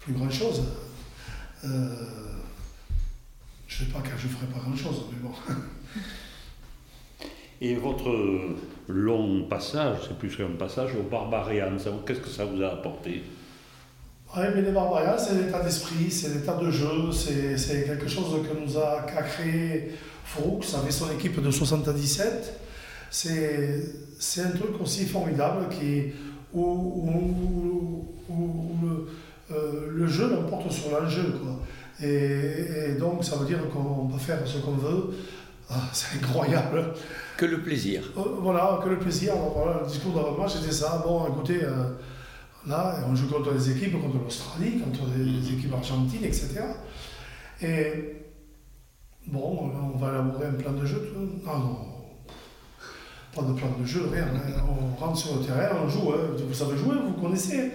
[0.00, 0.62] plus grand chose,
[1.64, 1.68] euh,
[3.68, 5.34] je ne sais pas quand je ferai pas grand chose, mais bon.
[7.60, 8.10] Et votre
[8.88, 13.22] long passage, c'est plus qu'un passage au Barbarian, qu'est-ce que ça vous a apporté?
[14.36, 18.58] Oui, mais les Barbarians, c'est l'état d'esprit, c'est l'état de jeu, c'est quelque chose que
[18.58, 19.92] nous a, créé
[20.24, 22.61] Fuchs avec son équipe de 77
[23.12, 26.12] c'est un truc aussi formidable qui,
[26.54, 28.08] où,
[29.50, 31.34] euh, le, jeu l'emporte sur l'enjeu.
[32.02, 35.10] Et, donc ça veut dire qu'on peut faire ce qu'on veut.
[35.68, 36.94] Ah, c'est incroyable.
[37.36, 38.02] Que le plaisir.
[38.16, 39.34] Euh, voilà, que le plaisir.
[39.34, 41.02] le discours de moi, c'était ça.
[41.04, 41.90] Bon, écoutez, euh,
[42.66, 46.60] là, on joue contre des équipes, contre l'Australie, contre des, équipes argentines, etc.
[47.60, 48.16] Et
[49.26, 51.12] bon, on va élaborer un plan de jeu.
[51.44, 51.91] Non, non,
[53.34, 54.24] pas de plan de jeu, rien.
[54.24, 54.62] Hein.
[54.68, 56.12] On rentre sur le terrain, on joue.
[56.12, 56.36] Hein.
[56.46, 57.72] Vous savez jouer, vous connaissez.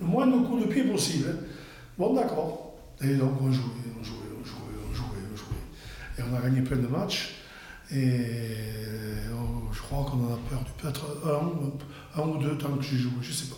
[0.01, 1.29] le moins de coups de pied possible.
[1.31, 1.45] Hein.
[1.99, 2.75] Bon, d'accord.
[3.03, 3.65] Et donc, on jouait,
[4.01, 6.19] on jouait, on jouait, on jouait, on jouait.
[6.19, 7.37] Et on a gagné plein de matchs.
[7.93, 8.21] Et
[9.73, 13.13] je crois qu'on en a perdu peut-être un, un ou deux temps que j'ai joué,
[13.21, 13.57] je sais pas.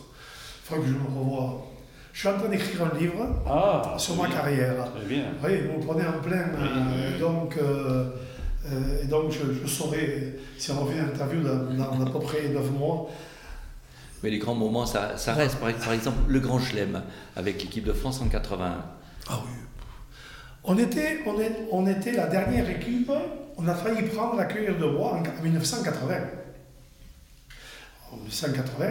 [0.65, 1.74] faudrait que je me revoie.
[2.15, 4.77] Je suis en train d'écrire un livre Ah, sur ma carrière.
[4.95, 5.25] Très bien.
[5.45, 6.45] Oui, vous me prenez en plein.
[6.57, 7.19] Oui, euh, oui.
[7.21, 8.09] donc, euh,
[8.73, 12.21] euh, et donc je, je saurai, si on revient à l'interview dans, dans à peu
[12.21, 13.11] près 9 mois,
[14.23, 15.57] Mais les grands moments, ça, ça reste.
[15.59, 17.03] Par, par exemple, le Grand Chelem
[17.35, 18.85] avec l'équipe de France en 81.
[19.29, 19.51] Ah oui.
[20.63, 23.11] On était, on, est- on était la dernière équipe,
[23.59, 26.15] on a failli prendre la cueillère de bois en, en 1980.
[28.13, 28.87] En 1980,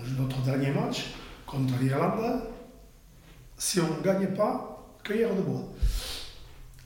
[0.00, 1.04] on joue notre dernier match
[1.46, 2.40] contre l'Irlande.
[3.58, 5.62] Si on ne gagnait pas, cueillère de bois.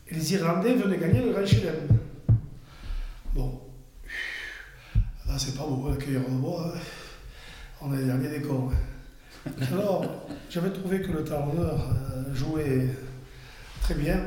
[0.09, 1.75] Et les Irlandais venaient gagner le Grand Chelem.
[3.35, 3.61] Bon.
[5.27, 6.73] Là, c'est pas beau, la cueillère de bois.
[6.75, 6.79] hein.
[7.81, 8.71] On est les derniers des cons.
[8.73, 9.51] hein.
[9.73, 10.05] Alors,
[10.51, 12.89] j'avais trouvé que le talonneur euh, jouait
[13.83, 14.21] très bien,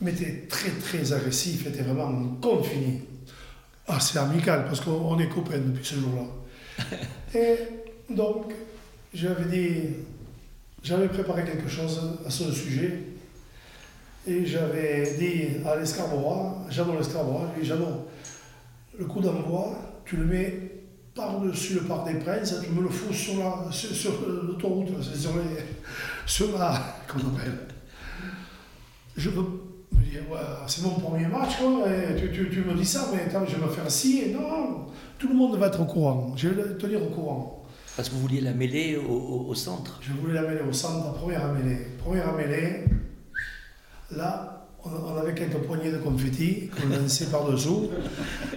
[0.00, 3.02] mais était très très agressif, était vraiment confini.
[3.86, 6.86] Ah, c'est amical parce qu'on on est copains depuis ce jour-là.
[7.38, 7.56] Et
[8.14, 8.52] donc,
[9.12, 9.80] j'avais dit,
[10.82, 13.02] j'avais préparé quelque chose à ce sujet.
[14.26, 18.06] Et j'avais dit à l'escarborois, Jeannot l'escarborois, j'ai dit Jeannot,
[18.98, 19.74] le coup d'envoi,
[20.04, 20.72] tu le mets
[21.14, 25.62] par-dessus le parc des Princes, tu me le fous sur la sur, l'autoroute, sur, les,
[26.26, 26.78] sur la.
[27.06, 27.58] Comment on appelle?
[29.16, 33.08] Je me ouais, c'est mon premier match, quoi, et tu, tu- tu me dis ça,
[33.12, 34.32] mais attends, je vais faire scier.
[34.34, 34.86] Non,
[35.18, 37.57] tout le monde va être au courant, je vais le tenir au courant.
[37.98, 39.98] Parce que vous vouliez la mêler au, au- au centre.
[40.00, 41.78] Je voulais la mêler au centre, la première mêlée.
[41.98, 42.84] Première mêlée,
[44.16, 47.90] là, on, on avait quelques poignées de confettis qu'on lançait par-dessous.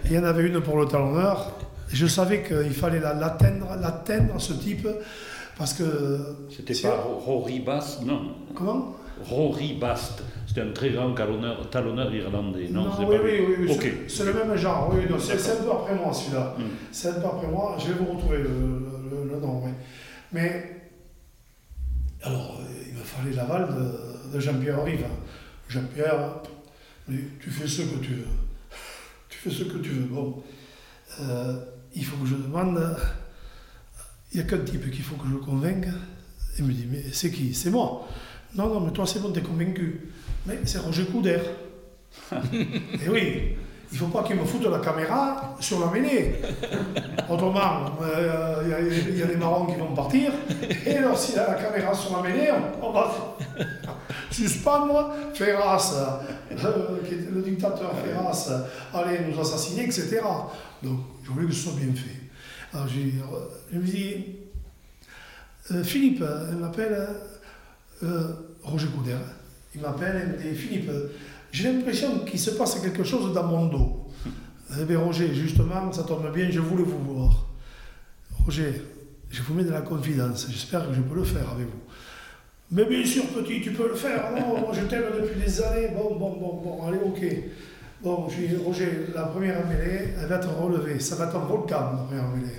[0.06, 1.54] Il y en avait une pour le talonneur.
[1.90, 4.88] Je savais qu'il fallait la- l'atteindre, l'atteindre, ce type,
[5.58, 6.20] parce que...
[6.56, 8.34] C'était pas Rory Bast, non.
[8.54, 8.96] Comment?
[9.28, 13.46] Rory Bast, c'était un très grand talonneur, talonneur irlandais, non, c'est oui, pas oui, lui.
[13.46, 13.94] oui, oui, Ok.
[14.08, 14.92] c'est- le même genre.
[14.94, 16.56] Oui, non, c'est un peu après moi, celui-là.
[16.60, 16.62] Hmm.
[16.92, 17.76] C'est un peu après moi.
[17.80, 19.72] Je vais vous retrouver le, le- le nom, oui.
[20.34, 20.82] Mais,
[22.24, 25.06] alors, euh, il me fallait l'aval de, de Jean-Pierre Rive.
[25.70, 26.42] Jean-Pierre,
[27.40, 28.28] tu fais ce que tu veux.
[29.30, 30.06] Tu fais ce que tu veux.
[30.06, 30.44] Bon,
[31.20, 31.60] Euh,
[31.94, 32.80] il faut que je demande.
[34.32, 35.88] Il n'y a qu'un type qu'il faut que je convainque.
[36.58, 37.54] Il me dit, mais c'est qui?
[37.54, 38.08] C'est moi.
[38.56, 40.10] Non, non, mais toi, c'est bon, t'es convaincu.
[40.46, 41.40] Mais c'est Roger Couder.
[43.04, 43.56] Et oui,
[43.92, 46.36] il faut pas qu'il me foute la caméra sur la mêlée.
[47.30, 50.32] Autrement, euh, il y a- il y, a des marrons qui vont partir.
[50.86, 52.50] Et alors, s'il a la caméra sur la mêlée,
[52.82, 53.12] on, va
[54.32, 56.22] suspendre Ferras,
[56.52, 56.98] euh,
[57.34, 58.50] le dictateur Ferras,
[58.94, 60.22] allez nous assassiner, etc.
[60.84, 62.16] Donc, je voulais que ce soit bien fait.
[62.74, 63.14] Alors, j'ai-
[63.74, 64.26] je me dis,
[65.72, 67.08] euh, Philippe, euh, il m'appelle
[68.04, 68.24] euh,
[68.64, 69.16] Roger Couder.
[69.76, 70.90] Il m'appelle et Philippe,
[71.52, 74.08] j'ai l'impression qu'il se passe quelque chose dans mon dos.
[74.80, 77.46] Eh bien, Roger, justement, ça tombe bien, je voulais vous voir.
[78.46, 78.82] Roger,
[79.30, 81.82] je vous mets de la confidence, j'espère que je peux le faire avec vous.
[82.72, 84.32] Mais bien sûr, petit, tu peux le faire.
[84.32, 85.90] Non, moi je t'aime depuis des années.
[85.94, 87.22] Bon, bon, bon, bon, allez, ok.
[88.02, 91.00] Bon, je dis, Roger, la première mêlée, elle va être relevée.
[91.00, 92.56] Ça va être un volcan, la première mêlée.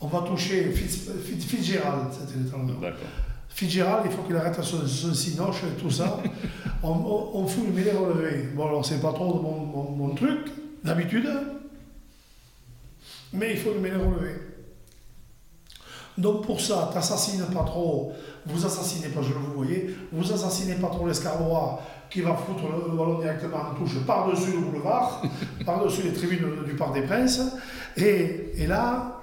[0.00, 2.64] On va toucher Fitz- Fitz- Fitzgerald, c'était le temps.
[2.80, 2.98] D'accord.
[3.50, 6.18] Fitzgerald, il faut qu'il arrête son, son cinoche et tout ça.
[6.82, 8.48] on, on, on fout une mêlée relevée.
[8.54, 10.46] Bon, alors c'est pas trop de mon, mon- mon truc,
[10.84, 11.28] d'habitude,
[13.32, 14.36] mais il faut une mêlée relevée.
[16.18, 18.12] Donc pour ça, t'assassines pas trop,
[18.46, 21.80] vous assassinez pas, je le vous voyez, vous assassinez pas trop l'escarborois
[22.10, 25.22] qui va foutre le, le ballon directement en touche par-dessus le boulevard,
[25.64, 27.40] par-dessus les tribunes du Parc des Princes.
[27.96, 29.20] Et, et là,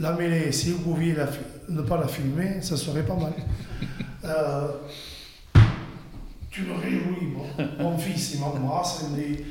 [0.00, 1.28] la mêlée, si vous pouviez la
[1.68, 3.32] ne pas la filmer, ça serait pas mal.
[4.24, 4.68] Euh,
[6.48, 9.44] tu me réjouis, mon, mon fils, il m'embrasse, il me dit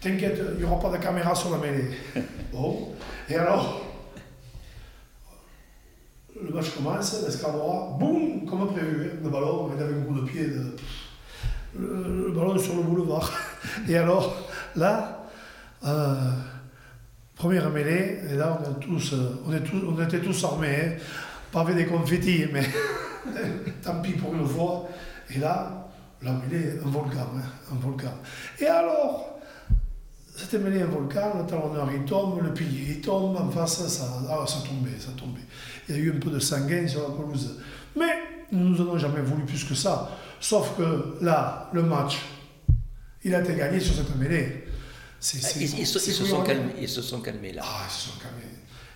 [0.00, 1.90] T'inquiète, il n'y aura pas de caméra sur la mêlée.
[2.52, 2.88] Bon,
[3.28, 3.80] et alors,
[6.42, 10.26] le match commence, l'escarborois, boum, comme prévu, hein, le ballon, il avait un coup de
[10.26, 10.76] pied, de,
[11.78, 13.30] le, le ballon sur le boulevard.
[13.88, 14.34] Et alors,
[14.74, 15.26] là,
[15.86, 16.14] euh,
[17.34, 20.76] première mêlée, et là, on, est tous, euh, on, est tous, on était tous armés,
[20.76, 20.92] hein,
[21.52, 22.66] pas avec des confettis, mais
[23.82, 24.88] tant pis pour une fois.
[25.34, 25.88] Et là,
[26.22, 27.42] la mêlée, un volcan, hein,
[27.72, 28.12] un volcan.
[28.58, 29.38] Et alors,
[30.36, 34.04] c'était mêlé un volcan, le talonneur il tombe, le pilier il tombe, en face, ça,
[34.30, 35.40] ah, ça tombait, ça tombait.
[35.88, 37.58] Il y a eu un peu de sanguin sur la pelouse.
[37.96, 38.06] Mais
[38.52, 40.10] nous n'en avons jamais voulu plus que ça.
[40.40, 42.18] Sauf que là, le match,
[43.24, 44.64] il a été gagné sur cette mêlée.
[45.20, 47.62] C'est- Ils, ils se, c'est ils se sont calmés, ils se sont calmés là.
[47.64, 48.42] Ah, ils se sont calmés.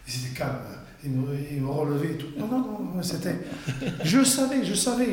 [0.06, 0.58] Ils étaient calmes.
[1.04, 2.28] Ils me, relevaient et tout.
[2.38, 3.36] Non, non, non, c'était.
[4.04, 5.06] Je savais, je savais.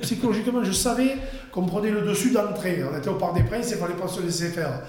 [0.00, 1.18] psychologiquement, je savais
[1.52, 2.82] qu'on prenait le dessus d'entrée.
[2.90, 4.82] On était au Parc des Princes, il ne fallait pas se laisser faire.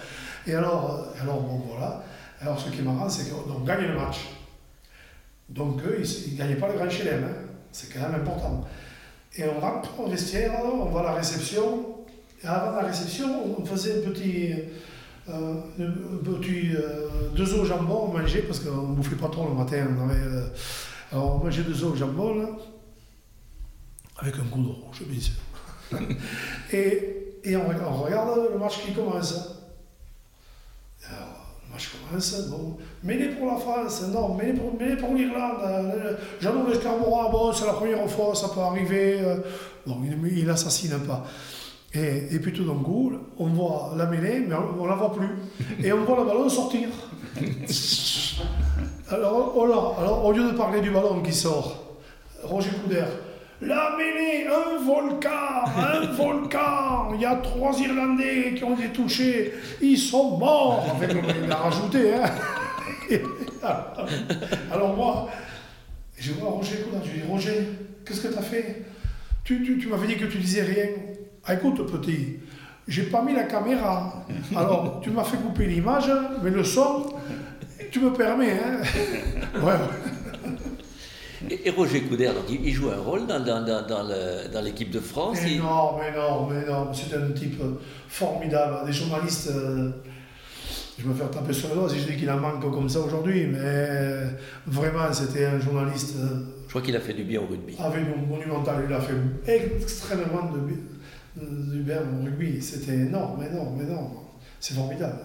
[0.48, 2.04] Et alors, euh, alors bon, voilà.
[2.40, 4.30] Alors, ce qui est marrant, c'est qu'on gagne le match.
[5.50, 7.26] Donc eux, ils ne gagnaient pas le grand chelem.
[7.26, 7.52] Hein.
[7.74, 8.66] C'est quand même important.
[9.36, 11.98] Et on rentre au vestiaire, on va à la réception.
[12.42, 14.54] Et avant la réception, on faisait un petit.
[15.30, 15.54] Euh,
[16.24, 19.54] petit euh, deux os au jambon, on mangeait parce qu'on ne bouffait pas trop le
[19.54, 19.88] matin.
[19.98, 20.48] On avait, euh,
[21.12, 22.58] alors on mangeait deux os au jambon,
[24.18, 25.34] avec un coup de rouge, bien sûr.
[26.74, 27.68] et, et on,
[28.04, 29.58] regarde le match qui commence.
[31.04, 36.18] Le match commence, bon, mêlé pour la France, non, mêlé pour, pour l'Irlande.
[36.42, 39.20] Jean-Louis Escarmora, bon, c'est la première fois, ça peut arriver.
[39.86, 41.26] bon, il n'assassine pas.
[41.94, 45.14] Et, et, puis tout d'un coup, on voit la mêlée, mais on ne la voit
[45.14, 45.28] plus.
[45.84, 46.88] Et on voit le ballon sortir.
[49.10, 51.98] Alors, oh alors, au lieu de parler du ballon qui sort,
[52.44, 53.04] Roger Couder,
[53.62, 59.54] la mêlée, un volcan, un volcan, il y a trois Irlandais qui ont été touchés,
[59.82, 60.86] ils sont morts.
[60.96, 61.08] Enfin,
[61.44, 62.32] il a rajouté, hein.
[64.72, 65.30] Alors moi,
[66.18, 67.68] je vois Roger Couder, je dis, Roger,
[68.06, 68.84] qu'est-ce que tu as fait?
[69.44, 70.88] Tu, tu, tu m'avais dit que tu disais rien.
[71.46, 72.40] Ah, écoute, petit,
[72.88, 74.26] j'ai pas mis la caméra.
[74.56, 76.12] Alors, tu m'as fait couper l'image,
[76.44, 77.14] mais le son,
[77.92, 78.54] tu me permets.
[78.54, 78.82] Hein
[79.64, 79.74] ouais.
[81.50, 86.16] Et, Roger Couder, il joue un rôle dans, dans, dans, l'équipe de France Non, mais
[86.16, 86.94] non, mais non.
[86.94, 87.60] C'est un type
[88.08, 88.86] formidable.
[88.86, 89.50] Des journalistes.
[89.52, 89.90] Euh,
[91.00, 93.00] je me faire taper sur le doigt si je dis qu'il en manque comme ça
[93.00, 93.88] aujourd'hui, mais
[94.68, 96.16] vraiment, c'était un journaliste.
[96.20, 97.76] Euh, je crois qu'il a fait du bien au rugby.
[97.80, 99.16] Avec monumental, il a fait
[99.48, 100.78] extrêmement de bien
[101.38, 102.62] Hubert mon rugby.
[102.62, 104.12] C'était énorme, mais non.
[104.60, 105.20] C'est formidable.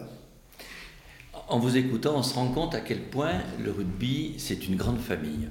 [1.48, 4.98] En vous écoutant, on se rend compte à quel point le rugby, c'est une grande
[4.98, 5.48] famille.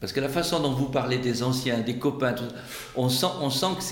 [0.00, 2.34] Parce que la façon dont vous parlez des anciens, des copains,
[2.96, 3.84] on, sent, on sent que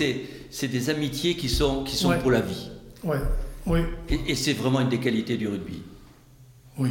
[0.49, 2.71] c'est des amitiés qui sont, qui sont pour la vie.
[3.03, 3.19] Ouais.
[3.65, 3.81] Oui.
[4.09, 5.83] Et, et c'est vraiment une des qualités du rugby.
[6.77, 6.89] Oui.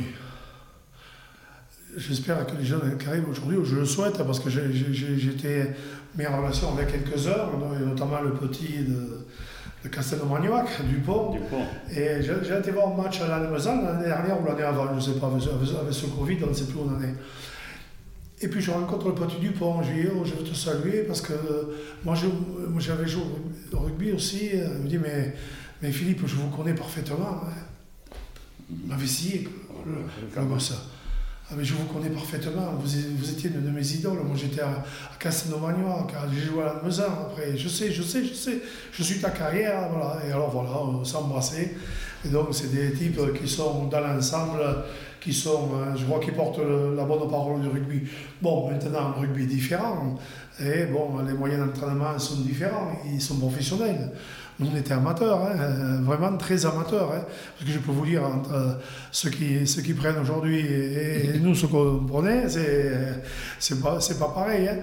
[1.99, 5.75] J'espère que les jeunes qui arrivent aujourd'hui, je le souhaite, parce que j'étais
[6.17, 7.51] mis en relation avec quelques heures,
[7.85, 9.27] notamment le petit de,
[9.83, 11.33] de Castelnau-Magnoac, Dupont.
[11.33, 11.65] Dupont.
[11.91, 15.01] Et j'ai été voir un match à l'année l'année dernière ou l'année avant, je ne
[15.01, 15.43] sais pas, avec,
[15.93, 17.15] ce Covid, on ne sait plus où on en est.
[18.41, 21.03] Et puis je rencontre le petit Dupont, je lui dis, oh, je veux te saluer
[21.03, 21.33] parce que
[22.05, 22.15] moi
[22.79, 23.25] j'avais joué
[23.73, 24.51] au rugby aussi.
[24.53, 25.35] Il me dit, mais,
[25.83, 27.43] mais Philippe, je vous connais parfaitement.
[27.43, 28.15] Hein.
[28.71, 29.49] Il m'avait scié,
[30.33, 30.77] comme ça.
[31.51, 34.21] Ah, je vous connais parfaitement, vous, vous étiez une de mes idoles.
[34.23, 37.57] Moi j'étais à, à Castelnau-Magnoac, j'ai joué à la Meusin après.
[37.57, 38.61] Je sais, je sais, je sais,
[38.93, 39.89] je suis ta carrière.
[39.91, 40.19] Voilà.
[40.27, 41.75] Et alors voilà, on s'embrassait.
[42.23, 44.61] Et donc c'est des types qui sont dans l'ensemble,
[45.23, 48.03] qui sont, hein, je vois qu'ils portent la bonne parole du rugby.
[48.43, 50.19] Bon, maintenant, le rugby est différent.
[50.61, 54.13] Et bon, les moyens d'entraînement sont différents, ils sont professionnels.
[54.61, 57.13] Nous, on était amateurs, hein, euh, vraiment très amateurs.
[57.13, 57.25] Hein.
[57.55, 58.73] parce que je peux vous dire, entre euh,
[59.13, 64.69] ceux, qui, ceux qui prennent aujourd'hui et, nous, ce qu'on prenait, c'est pas, pas pareil.
[64.69, 64.79] Hein.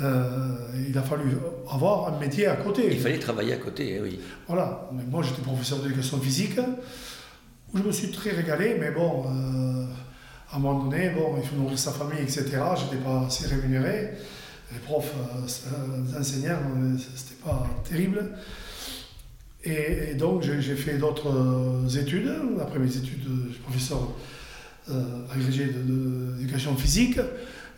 [0.00, 0.56] Euh,
[0.88, 1.36] il a fallu
[1.70, 2.88] avoir un métier à côté.
[2.90, 4.18] Il fallait travailler à côté, eh oui.
[4.48, 4.88] Voilà.
[4.92, 6.58] Mais moi, j'étais professeur d'éducation physique,
[7.72, 9.26] où je me suis très régalé, mais bon,
[10.50, 12.46] à un moment donné, bon, il faut nourrir sa famille, etc.
[12.48, 14.10] Je n'étais pas assez rémunéré.
[14.72, 15.12] Les profs,
[15.44, 16.58] les enseignants,
[17.14, 18.30] c'était pas terrible.
[19.64, 22.32] Et, donc j'ai fait d'autres euh, études.
[22.60, 23.98] Après mes études, je suis professeur
[24.90, 25.02] euh,
[25.32, 27.18] agrégé d'éducation physique.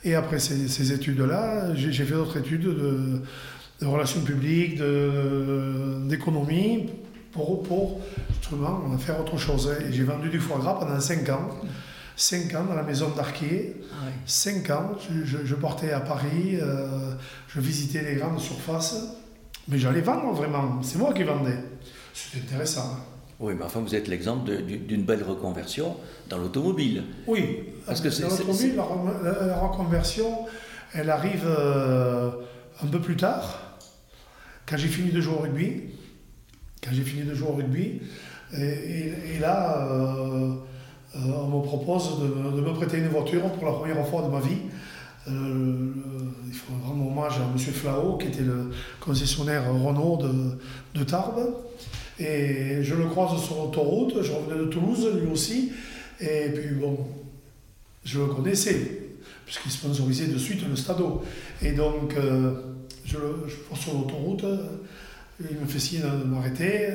[0.04, 3.22] Et après ces, études-là, j'ai fait d'autres études de,
[3.80, 4.80] relations publiques,
[6.08, 6.88] d'économie,
[7.32, 8.00] pour, pour
[8.40, 9.72] justement faire autre chose.
[9.88, 11.48] Et j'ai vendu du foie gras pendant 5 ans.
[12.16, 13.76] 5 ans dans la maison d'Arquier.
[14.26, 14.92] 5 ah ans,
[15.24, 17.14] je, je, partais à Paris, euh,
[17.48, 18.96] je visitais les grandes surfaces.
[19.68, 21.58] Mais j'allais vendre vraiment, c'est moi qui vendais.
[22.12, 22.90] C'est intéressant.
[22.94, 23.00] Hein.
[23.42, 25.96] Oui, mais enfin, vous êtes l'exemple d'une belle reconversion
[26.28, 27.02] dans l'automobile.
[27.26, 28.22] Oui, parce que c'est.
[28.22, 30.46] l'automobile, la, reconversion,
[30.94, 32.30] elle arrive euh,
[32.82, 33.78] un peu plus tard,
[34.66, 35.90] quand j'ai fini de jouer au rugby.
[36.84, 38.02] Quand j'ai fini de jouer au rugby.
[38.56, 40.54] Et, là, euh,
[41.16, 44.28] euh, on me propose de, de, me prêter une voiture pour la première fois de
[44.28, 44.58] ma vie.
[46.84, 47.58] Rendre hommage à M.
[47.58, 48.70] Flao, qui était le
[49.00, 50.18] concessionnaire Renault
[50.94, 51.54] de, Tarbes.
[52.18, 55.72] Et je le croise sur l'autoroute, je revenais de Toulouse, lui aussi.
[56.20, 56.98] Et puis bon,
[58.04, 59.08] je le connaissais,
[59.44, 61.22] puisqu'il sponsorisait de suite le Stadeau.
[61.62, 62.52] Et donc, euh,
[63.04, 64.44] je, je passe sur l'autoroute,
[65.50, 66.90] il me fait signe de m'arrêter,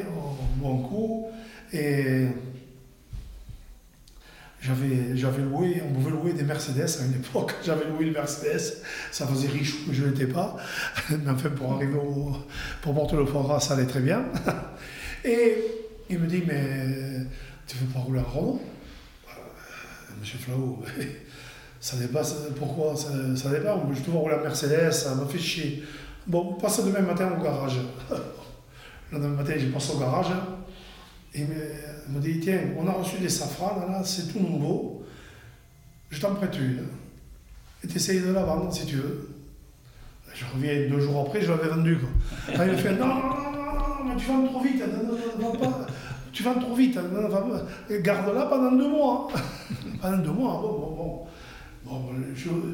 [0.57, 1.27] bon coup.
[1.73, 2.27] Et
[4.67, 7.55] j'avais, j'avais loué, on pouvait louer des Mercedes à une époque.
[7.65, 10.57] J'avais loué une Mercedes, ça faisait riche, mais je l'étais pas.
[11.09, 12.35] Mais enfin, pour arriver au,
[12.81, 14.25] pour porter le foie ça allait très bien.
[15.23, 15.55] Et
[16.09, 17.25] il me dit, mais
[17.65, 18.61] tu veux pas rouler à Renault?
[19.29, 20.83] Euh, Monsieur Flau,
[21.79, 22.35] Ça dépasse.
[22.57, 22.95] Pourquoi?
[22.95, 23.89] Ça, ça dépend.
[23.93, 25.83] Je te vois rouler en Mercedes, ça me fait chier.
[26.25, 27.79] Bon, passe demain matin au garage.
[29.11, 30.27] Le demain matin, je passe au garage.
[32.07, 35.03] Il me, dit Tiens, on a reçu des safranes, là, c'est tout nouveau.
[36.09, 36.87] Je t'en prête une.
[37.83, 39.29] Et t'essayes de la vendre si tu veux.
[40.33, 41.97] Je reviens deux jours après, je l'avais vendu.
[41.97, 42.65] Quoi.
[42.65, 44.83] il me fait Non, non, non, non, mais tu vends trop vite.
[45.59, 45.87] Pas.
[46.31, 46.99] Tu vends trop vite.
[47.89, 49.27] Garde-la pendant deux mois.
[50.01, 51.27] pendant deux mois, bon, bon, bon.
[51.83, 52.01] Bon,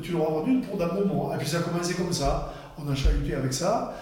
[0.02, 1.36] tu l'auras vendu pour dans deux mois.
[1.36, 2.54] Et puis ça a commencé comme ça.
[2.78, 3.94] On a chahuté avec ça.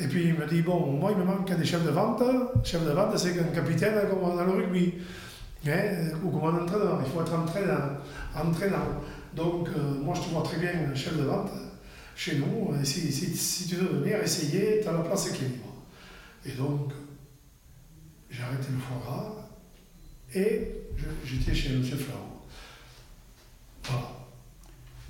[0.00, 2.22] Et puis il me dit, bon, moi il me manque des chefs de vente.
[2.64, 4.94] Chef de vente, c'est un capitaine comme dans le rugby.
[5.66, 7.00] Hein, ou comme un entraîneur.
[7.04, 7.98] Il faut être entraînant.
[8.34, 9.02] entraînant.
[9.34, 11.50] Donc euh, moi je te vois très bien chef de vente
[12.16, 12.72] chez nous.
[12.82, 15.74] Si, si, tu veux venir essayer, tu as la place qui est libre.
[16.46, 16.92] Et donc
[18.30, 19.48] j'ai arrêté le foie gras
[20.34, 20.68] et
[21.24, 21.82] j'étais chez M.
[21.82, 22.46] Florent.
[23.84, 24.12] Voilà.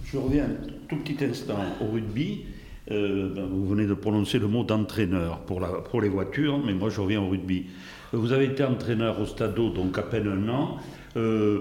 [0.05, 0.49] Je reviens
[0.89, 2.47] tout petit instant au rugby.
[2.91, 5.61] Euh, ben, vous venez de prononcer le mot d'entraîneur pour,
[5.91, 7.67] pour les voitures, mais moi je reviens au rugby.
[8.13, 10.77] Vous avez été entraîneur au Stade, donc à peine un an.
[11.17, 11.61] Euh,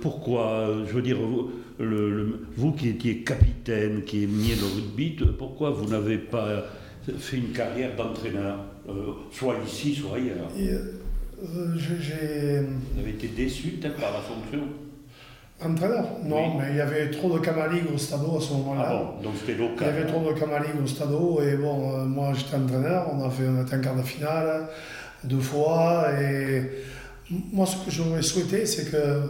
[0.00, 5.70] pourquoi Je veux dire, vous, le, vous, qui étiez capitaine, qui aimiez le rugby, pourquoi
[5.70, 6.64] vous n'avez pas
[7.18, 8.58] fait une carrière d'entraîneur,
[8.88, 10.48] euh, soit ici, soit ailleurs
[11.40, 14.60] Vous avez été déçu peut-être par la fonction?
[15.60, 18.86] Entraîneur Non, mais il y avait trop de Camalig au stade à ce moment-là.
[18.86, 19.76] Ah bon, donc c'était local.
[19.80, 23.24] Il y avait trop de Camalig au stade et bon, euh, moi j'étais entraîneur, on
[23.24, 24.68] a fait un quart de finale
[25.24, 26.62] deux fois et
[27.52, 29.22] moi ce que j'aurais souhaité c'est que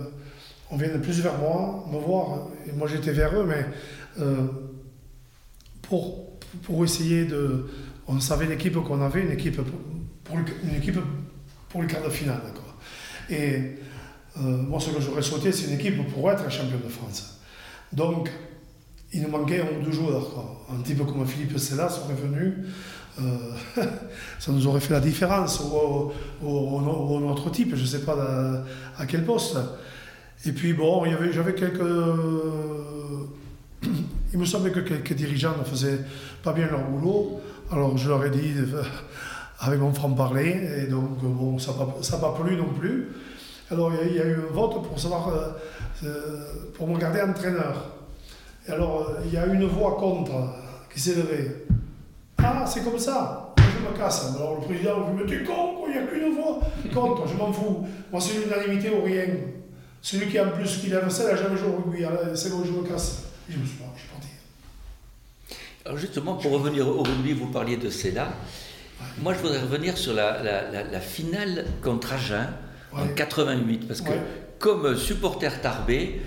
[0.70, 3.64] on vienne plus vers moi, me voir, et moi j'étais vers eux, mais
[4.20, 4.46] euh,
[5.82, 7.66] pour, pour essayer de.
[8.06, 9.60] On savait l'équipe qu'on avait, une équipe
[10.24, 10.98] pour, une équipe
[11.68, 12.40] pour le quart de finale.
[13.30, 13.60] Et euh,
[14.40, 17.38] moi, ce que j'aurais souhaité, c'est une équipe pour être champion de France.
[17.92, 18.30] Donc,
[19.12, 20.26] il nous manquait un ou deux joueurs.
[20.70, 22.54] Un type comme Philippe Sella serait venu,
[23.20, 23.52] euh,
[24.38, 25.60] ça nous aurait fait la différence.
[25.60, 26.12] Ou,
[26.46, 28.16] ou, autre type, je ne sais pas
[28.98, 29.56] à, quel poste.
[30.44, 31.80] Et puis, bon, j'avais quelques.
[34.32, 36.00] Il me semblait que quelques dirigeants ne faisaient
[36.42, 37.40] pas bien leur boulot.
[37.72, 38.82] Alors, je leur ai dit, euh,
[39.60, 43.08] avec mon franc-parler, et donc, bon, ça n'a pas plu non plus.
[43.70, 45.50] Alors il y, a eu un vote pour savoir, euh,
[46.04, 47.96] euh, pour me garder entraîneur.
[48.66, 50.32] Et alors euh, il y a une voix contre
[50.92, 51.66] qui s'est levée.
[52.38, 54.34] Ah, c'est comme ça, je me casse.
[54.36, 56.60] Alors le président me dit, con, il n'y a qu'une voix
[56.94, 57.86] contre, je m'en fous.
[58.10, 59.26] Moi c'est l'unanimité ou rien.
[60.00, 62.04] Celui qui a plus qui lève ça, il n'a jamais joué au rugby.
[62.34, 63.24] C'est bon, je me casse.
[63.50, 64.28] Et je me suis, je suis parti.
[65.84, 68.28] Alors justement, pour revenir au rugby, vous parliez de Céla.
[69.20, 72.48] Moi, je voudrais revenir sur la, la, la finale contre Agen
[72.92, 74.12] en 88, parce que
[74.58, 76.22] comme supporter tarbé,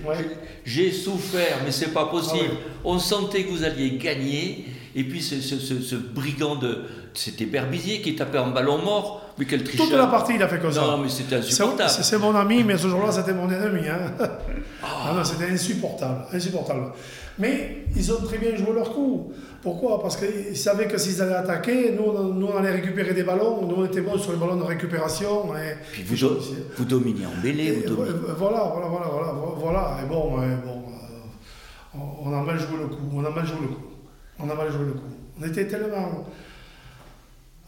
[0.64, 2.55] j'ai souffert, mais c'est pas possible.
[2.55, 6.84] Ah On sentait que vous alliez gagner, et puis ce, ce, brigand de.
[7.14, 9.88] C'était Berbizier qui tapait en ballon mort, mais quel tricheur.
[9.88, 10.82] Toute la partie, il a fait comme ça.
[10.82, 11.89] Non, mais c'était insupportable.
[11.89, 13.88] C'est mon ami, mais ce jour-là, c'était mon ennemi.
[13.89, 14.14] Hein.
[14.82, 15.14] Ah.
[15.14, 16.93] non, c'était insupportable, insupportable.
[17.42, 19.34] Mais ils ont très bien joué leur coup.
[19.64, 20.00] Pourquoi?
[20.00, 23.76] Parce qu'ils savaient que s'ils allaient attaquer, nous, nous, on allait récupérer des ballons, nous
[23.76, 25.56] on était bons sur les ballons de récupération.
[25.56, 26.16] Et, Puis vous,
[26.78, 28.14] vous dominiez en mêlée, vous dominiez.
[28.38, 29.98] Voilà, voilà, voilà, voilà, voilà.
[30.04, 33.68] Et bon, bon euh, on a mal joué le coup, on a mal joué le
[33.68, 33.82] coup.
[34.39, 35.10] On a mal joué le coup.
[35.39, 36.26] On était tellement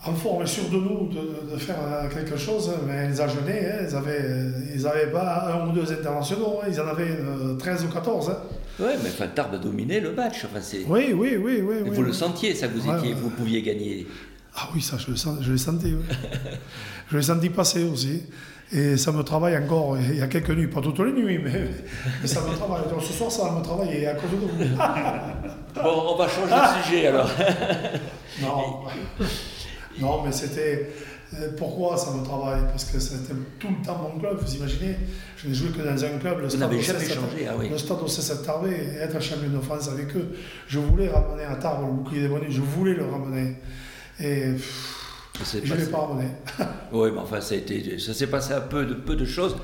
[0.05, 1.77] en forme sûr de nous de, faire
[2.13, 4.23] quelque chose, mais les Agenais, hein, ils n'avaient
[4.75, 7.17] ils avaient pas un ou deux internationaux, hein, ils en avaient
[7.57, 8.29] 13 euh, ou 14.
[8.29, 8.37] Hein.
[8.79, 10.45] Oui, mais enfin, Tarbes a dominé le match.
[10.45, 11.61] Enfin, oui, oui, oui.
[11.61, 14.07] oui, vous le sentiez, ça, vous, étiez, vous pouviez gagner.
[14.55, 15.93] Ah oui, ça, je le, sens, je l'ai senti.
[15.93, 16.15] Oui.
[17.11, 18.23] je l'ai senti passer aussi.
[18.71, 19.97] Et ça me travaille encore.
[19.99, 22.89] Il y a quelques nuits, pas toutes les nuits, mais, ça me travaille.
[22.89, 24.75] Donc, ce soir, ça va me travailler à cause de vous.
[25.75, 27.29] bon, on va changer de sujet alors.
[28.41, 28.79] non.
[29.99, 30.89] non, mais c'était.
[31.39, 32.61] Euh, pourquoi ça me travaille?
[32.67, 34.95] Parce que c'était tout le temps mon club, vous imaginez?
[35.37, 37.69] Je n'ai joué que dans un club, le vous n'avez jamais changé, ah oui.
[37.69, 40.35] Le stade au CSS Tarbé, et être champion de France avec eux.
[40.67, 43.55] Je voulais ramener à Tarbes le bouclier des bonnets, je voulais le ramener.
[44.19, 44.53] Et
[45.43, 46.27] je ne l'ai pas ramené.
[46.91, 49.55] oui, mais enfin, ça, a été, ça s'est passé à peu de, peu de choses.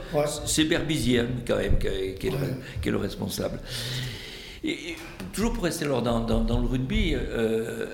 [0.46, 3.60] C'est Berbizier, quand même, qui est, qui est, le, responsable.
[4.64, 4.96] Et,
[5.34, 7.86] toujours pour rester alors dans, dans, le rugby, euh,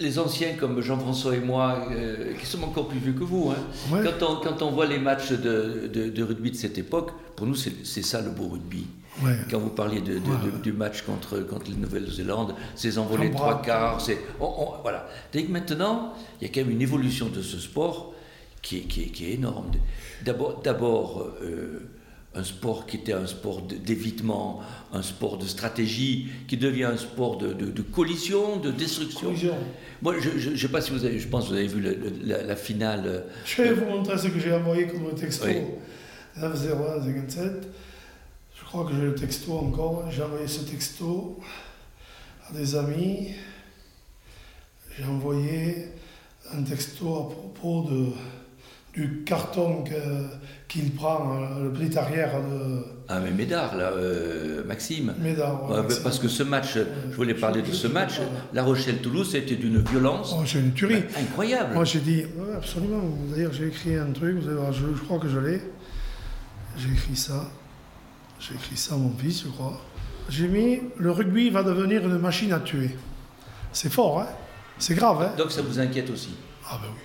[0.00, 4.02] les anciens comme Jean-François et moi, euh, qui sommes encore plus vieux que vous, hein,
[4.02, 7.54] quand, on, quand, on, voit les matchs de, de, rugby de cette époque, pour nous
[7.54, 8.86] c'est ça le beau rugby.
[9.50, 10.18] Quand vous parliez de,
[10.62, 15.06] du match contre, contre la Nouvelle-Zélande, ces envolées trois quarts, c'est voilà.
[15.32, 18.14] Dès que maintenant, il y a quand même une évolution de ce sport
[18.62, 19.70] qui est, qui est, qui est énorme.
[20.24, 21.80] D'abord, d'abord euh,
[22.34, 24.60] un sport qui était un sport d'évitement,
[24.92, 29.28] un sport de stratégie, qui devient un sport de, de, collision, de destruction.
[29.28, 29.56] Collision.
[30.00, 31.82] Moi, je ne sais pas si vous avez, je pense que vous avez vu
[32.24, 33.02] la, finale.
[33.06, 35.46] Euh, je vais vous montrer ce que j'ai envoyé comme texto.
[35.46, 35.56] Oui.
[36.38, 37.68] 57.
[38.54, 40.08] Je crois que j'ai le texto encore.
[40.10, 41.40] J'ai envoyé ce texto
[42.48, 43.34] à des amis.
[44.96, 45.88] J'ai envoyé
[46.52, 48.06] un texto à propos de,
[48.94, 49.84] du carton
[50.68, 52.84] qu'il prend, euh, le prix arrière de.
[53.08, 55.14] Ah, mais Médard, là, euh, Maxime.
[55.20, 55.62] Médard,
[56.02, 56.74] Parce que ce match,
[57.10, 58.14] je voulais parler de ce match,
[58.52, 60.34] La Rochelle-Toulouse, c'était d'une violence.
[60.36, 61.02] Oh, c'est une tuerie.
[61.18, 61.74] incroyable.
[61.74, 62.24] Moi, j'ai dit,
[62.56, 63.02] absolument.
[63.32, 65.60] D'ailleurs, j'ai écrit un truc, vous allez voir, je, je crois que je l'ai.
[66.76, 67.48] J'ai écrit ça.
[68.38, 69.80] J'ai écrit ça à mon fils, je crois.
[70.28, 72.96] J'ai mis le rugby va devenir une machine à tuer.
[73.72, 74.28] C'est fort, hein
[74.78, 76.30] C'est grave, hein Donc ça vous inquiète aussi
[76.68, 77.02] Ah ben oui.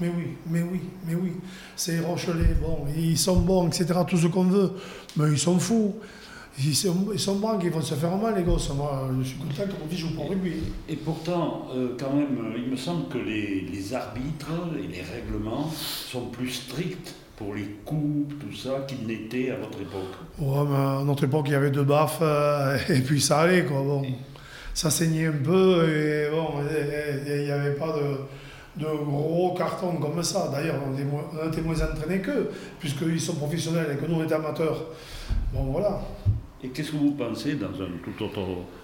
[0.00, 1.32] Mais oui, mais oui, mais oui.
[1.76, 4.72] C'est Rochelet, bon, ils sont bons, etc., tout ce qu'on veut,
[5.16, 5.94] mais ils sont fous.
[6.58, 8.70] Ils sont, ils sont bons, ils vont se faire mal, les gosses.
[8.74, 10.52] Moi, je suis content que mon fils joue pour rugby.
[10.88, 15.70] Et pourtant, euh, quand même, il me semble que les, les arbitres et les règlements
[15.70, 20.76] sont plus stricts pour les coups, tout ça, qu'il n'était à votre époque Ouais, mais
[20.76, 23.80] à notre époque, il y avait deux baffes euh, et puis ça allait, quoi.
[23.82, 24.02] Bon,
[24.74, 26.48] ça saignait un peu et bon,
[27.28, 28.16] il n'y avait pas de,
[28.76, 30.48] de, gros cartons comme ça.
[30.52, 34.86] D'ailleurs, on, était moins entraînés qu'eux, puisqu'ils sont professionnels et que nous, on était amateurs.
[35.52, 36.00] Bon, voilà.
[36.62, 38.40] Et qu'est-ce que vous pensez, dans un tout autre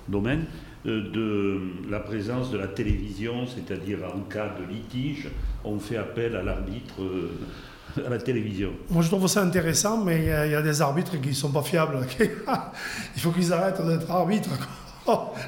[0.08, 0.46] domaine,
[0.86, 5.28] euh, de la présence de la télévision, c'est-à-dire en cas de litige,
[5.64, 8.70] on fait appel à l'arbitre euh, à la télévision?
[8.90, 11.62] Moi, je trouve ça intéressant, mais il y, a des arbitres qui ne sont pas
[11.62, 11.98] fiables.
[12.20, 14.50] il faut qu'ils arrêtent d'être arbitres.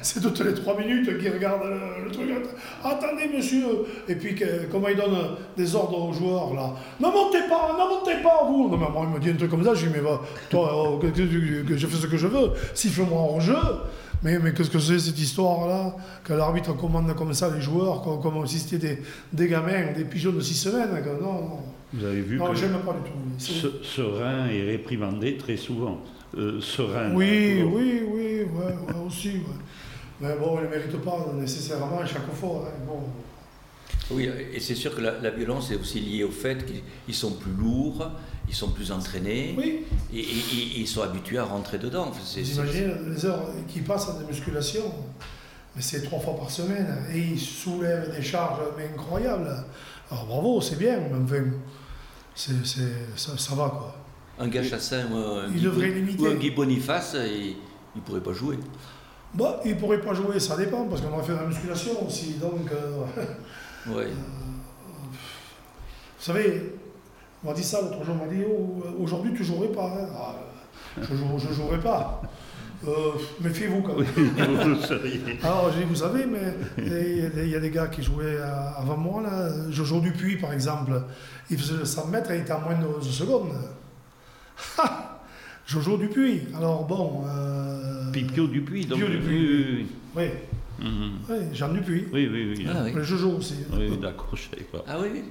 [0.01, 2.29] C'est toutes les trois minutes qu'ils regardent le, truc.
[2.83, 3.65] Attendez, monsieur.
[4.07, 4.35] Et puis,
[4.71, 6.73] comment ils donnent des ordres aux joueurs, là.
[6.99, 8.69] Ne montez pas, ne montez pas, vous.
[8.69, 9.73] Non, mais moi, il me dit un truc comme ça.
[9.73, 10.01] Je dis, mais
[10.49, 11.07] toi, oh, que,
[11.77, 12.51] je fais ce que je veux.
[12.73, 13.55] Siffle-moi en jeu.
[14.23, 15.95] Mais, mais qu'est-ce que c'est cette histoire-là?
[16.23, 19.01] Que l'arbitre commande comme ça les joueurs, comme, si c'était des,
[19.33, 20.89] des gamins, des pigeons de six semaines.
[21.21, 21.59] Non, non.
[21.93, 23.73] Vous avez vu non, que j'aime pas du tout.
[23.83, 25.99] Ce, rein est réprimandé très souvent.
[26.37, 27.13] Euh, serein.
[27.13, 28.75] Oui, oui, oui, ouais,
[29.05, 29.41] aussi.
[30.21, 32.67] Mais bon, il ne mérite pas nécessairement à chaque fois.
[32.67, 33.01] Hein, bon.
[34.11, 37.51] Oui, et c'est sûr que la, violence est aussi liée au fait qu'ils sont plus
[37.51, 38.11] lourds,
[38.47, 39.85] ils sont plus entraînés, oui.
[40.13, 40.25] et,
[40.77, 42.11] ils sont habitués à rentrer dedans.
[42.11, 44.83] Vous imaginez les heures qui passent en musculation,
[45.75, 48.59] mais c'est trois fois par semaine, et ils soulèvent des charges
[48.93, 49.65] incroyables.
[50.09, 51.43] Alors bravo, c'est bien, mais enfin,
[52.35, 52.53] c'est,
[53.15, 53.95] ça, ça, va quoi.
[54.41, 57.55] Un gars Chassin ou un, il Guy, ou un Guy Boniface, il
[57.95, 58.57] ne pourrait pas jouer.
[59.35, 62.33] Bah, il ne pourrait pas jouer, ça dépend, parce qu'on va faire la musculation aussi.
[62.33, 63.03] Donc, euh,
[63.95, 64.05] ouais.
[64.05, 64.13] Euh,
[65.07, 66.73] vous savez,
[67.43, 69.85] on m'a dit ça l'autre jour, on m'a dit oh, aujourd'hui tu ne jouerais pas.
[69.85, 70.07] Hein.
[70.17, 70.35] Ah,
[71.01, 72.21] je ne jouerai pas.
[72.87, 74.07] Euh, méfiez-vous quand même.
[75.43, 78.39] Alors, vous savez, mais il y, a des gars qui jouaient
[78.75, 79.69] avant moi, là.
[79.69, 80.99] Jojo Dupuis, par exemple,
[81.51, 83.53] il faisait 100 mètres et il était à moins de 11 secondes.
[85.65, 86.41] Jojo Dupuis.
[86.57, 87.23] Alors, bon.
[87.27, 88.11] Euh...
[88.11, 88.99] Pipio Dupuis, donc.
[88.99, 89.85] Pipio Dupuis.
[90.15, 90.23] Oui.
[90.79, 91.11] Mhm.
[91.29, 91.35] oui.
[91.53, 92.05] Jean Dupuis.
[92.11, 92.65] Oui, oui, oui.
[92.69, 93.55] Ah, Le Jojo aussi.
[93.73, 94.83] Oui, d'accord, je sais pas.
[94.87, 95.21] Ah oui,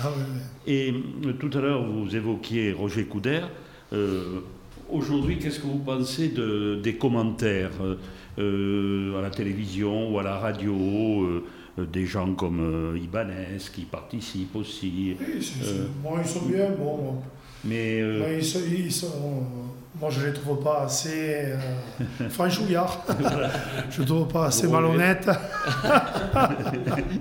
[0.00, 0.40] Ah, oui, oui.
[0.72, 0.94] Et
[1.26, 3.40] euh, tout à l'heure, vous évoquiez Roger Couder.
[3.92, 4.40] Euh,
[4.90, 7.70] Aujourd'hui, qu'est-ce que vous pensez de, des commentaires
[8.38, 10.74] euh, à la télévision ou à la radio
[11.22, 11.42] euh,
[11.78, 15.52] des gens comme euh, Ibanez qui participent aussi oui,
[16.02, 17.16] Bon, ils sont bien, bon.
[17.64, 18.02] Mais,
[18.38, 19.08] ils sont,
[20.00, 21.54] moi, je ne les trouve pas assez
[22.30, 23.04] franchouillards.
[23.90, 25.28] je ne trouve pas assez malhonnêtes.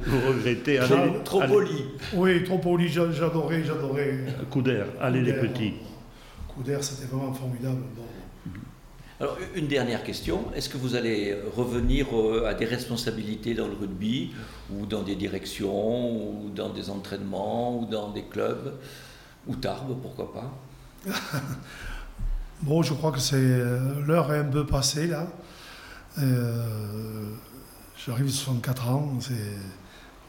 [0.06, 0.80] vous regrettez
[1.24, 1.86] Trop poli.
[2.14, 4.26] Oui, trop poli, j'adorais, j'adorais.
[4.50, 5.74] Coup d'air, allez les petits.
[6.48, 7.82] Couder, c'était vraiment formidable.
[9.20, 10.46] Alors, une dernière question.
[10.56, 14.32] Est-ce que vous allez revenir euh, à des responsabilités dans le rugby,
[14.72, 18.74] ou dans des directions, ou dans des entraînements, ou dans des clubs,
[19.48, 21.12] ou Tarbes, pourquoi pas
[22.62, 25.28] Bon, je crois que c'est euh, l'heure est un peu passée là.
[26.20, 27.34] Euh,
[28.06, 29.34] J'arrive à 64 ans, c'est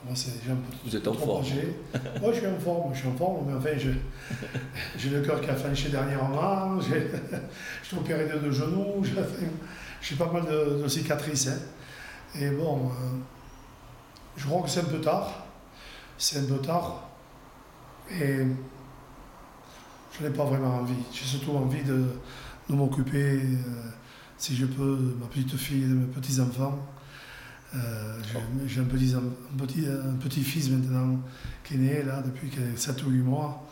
[0.05, 1.45] moi, c'est un peu Vous êtes en forme
[2.21, 3.71] Moi, je suis en forme, je suis en forme, mais enfin,
[4.99, 6.95] j'ai le cœur qui a flanché dernièrement, je
[7.83, 9.03] suis opéré de deux genoux,
[10.03, 11.49] j'ai pas mal de, cicatrices.
[11.49, 12.39] Hein.
[12.39, 13.17] Et bon, euh,
[14.37, 15.47] je crois que c'est un peu tard.
[16.19, 17.09] C'est un peu tard.
[18.11, 18.41] Et
[20.19, 20.95] je n'ai pas vraiment envie.
[21.13, 22.05] J'ai surtout envie de,
[22.71, 23.57] de m'occuper, euh,
[24.39, 26.79] si je peux, de ma petite fille et de mes petits-enfants.
[27.75, 28.19] Euh,
[28.67, 31.19] j'ai un petit, un, petit, un petit fils maintenant
[31.65, 33.67] qui est né là depuis 7 ou 8 mois.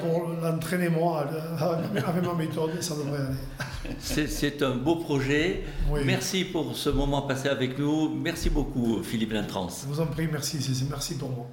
[0.00, 1.24] pour l'entraîner moi
[1.60, 3.96] avec ma méthode, ça devrait aller.
[4.00, 5.64] C'est un beau projet.
[6.04, 8.12] Merci pour ce moment passé avec nous.
[8.12, 9.82] Merci beaucoup, Philippe Lintrance.
[9.82, 10.58] Je vous en prie, merci.
[10.90, 11.46] Merci pour moi.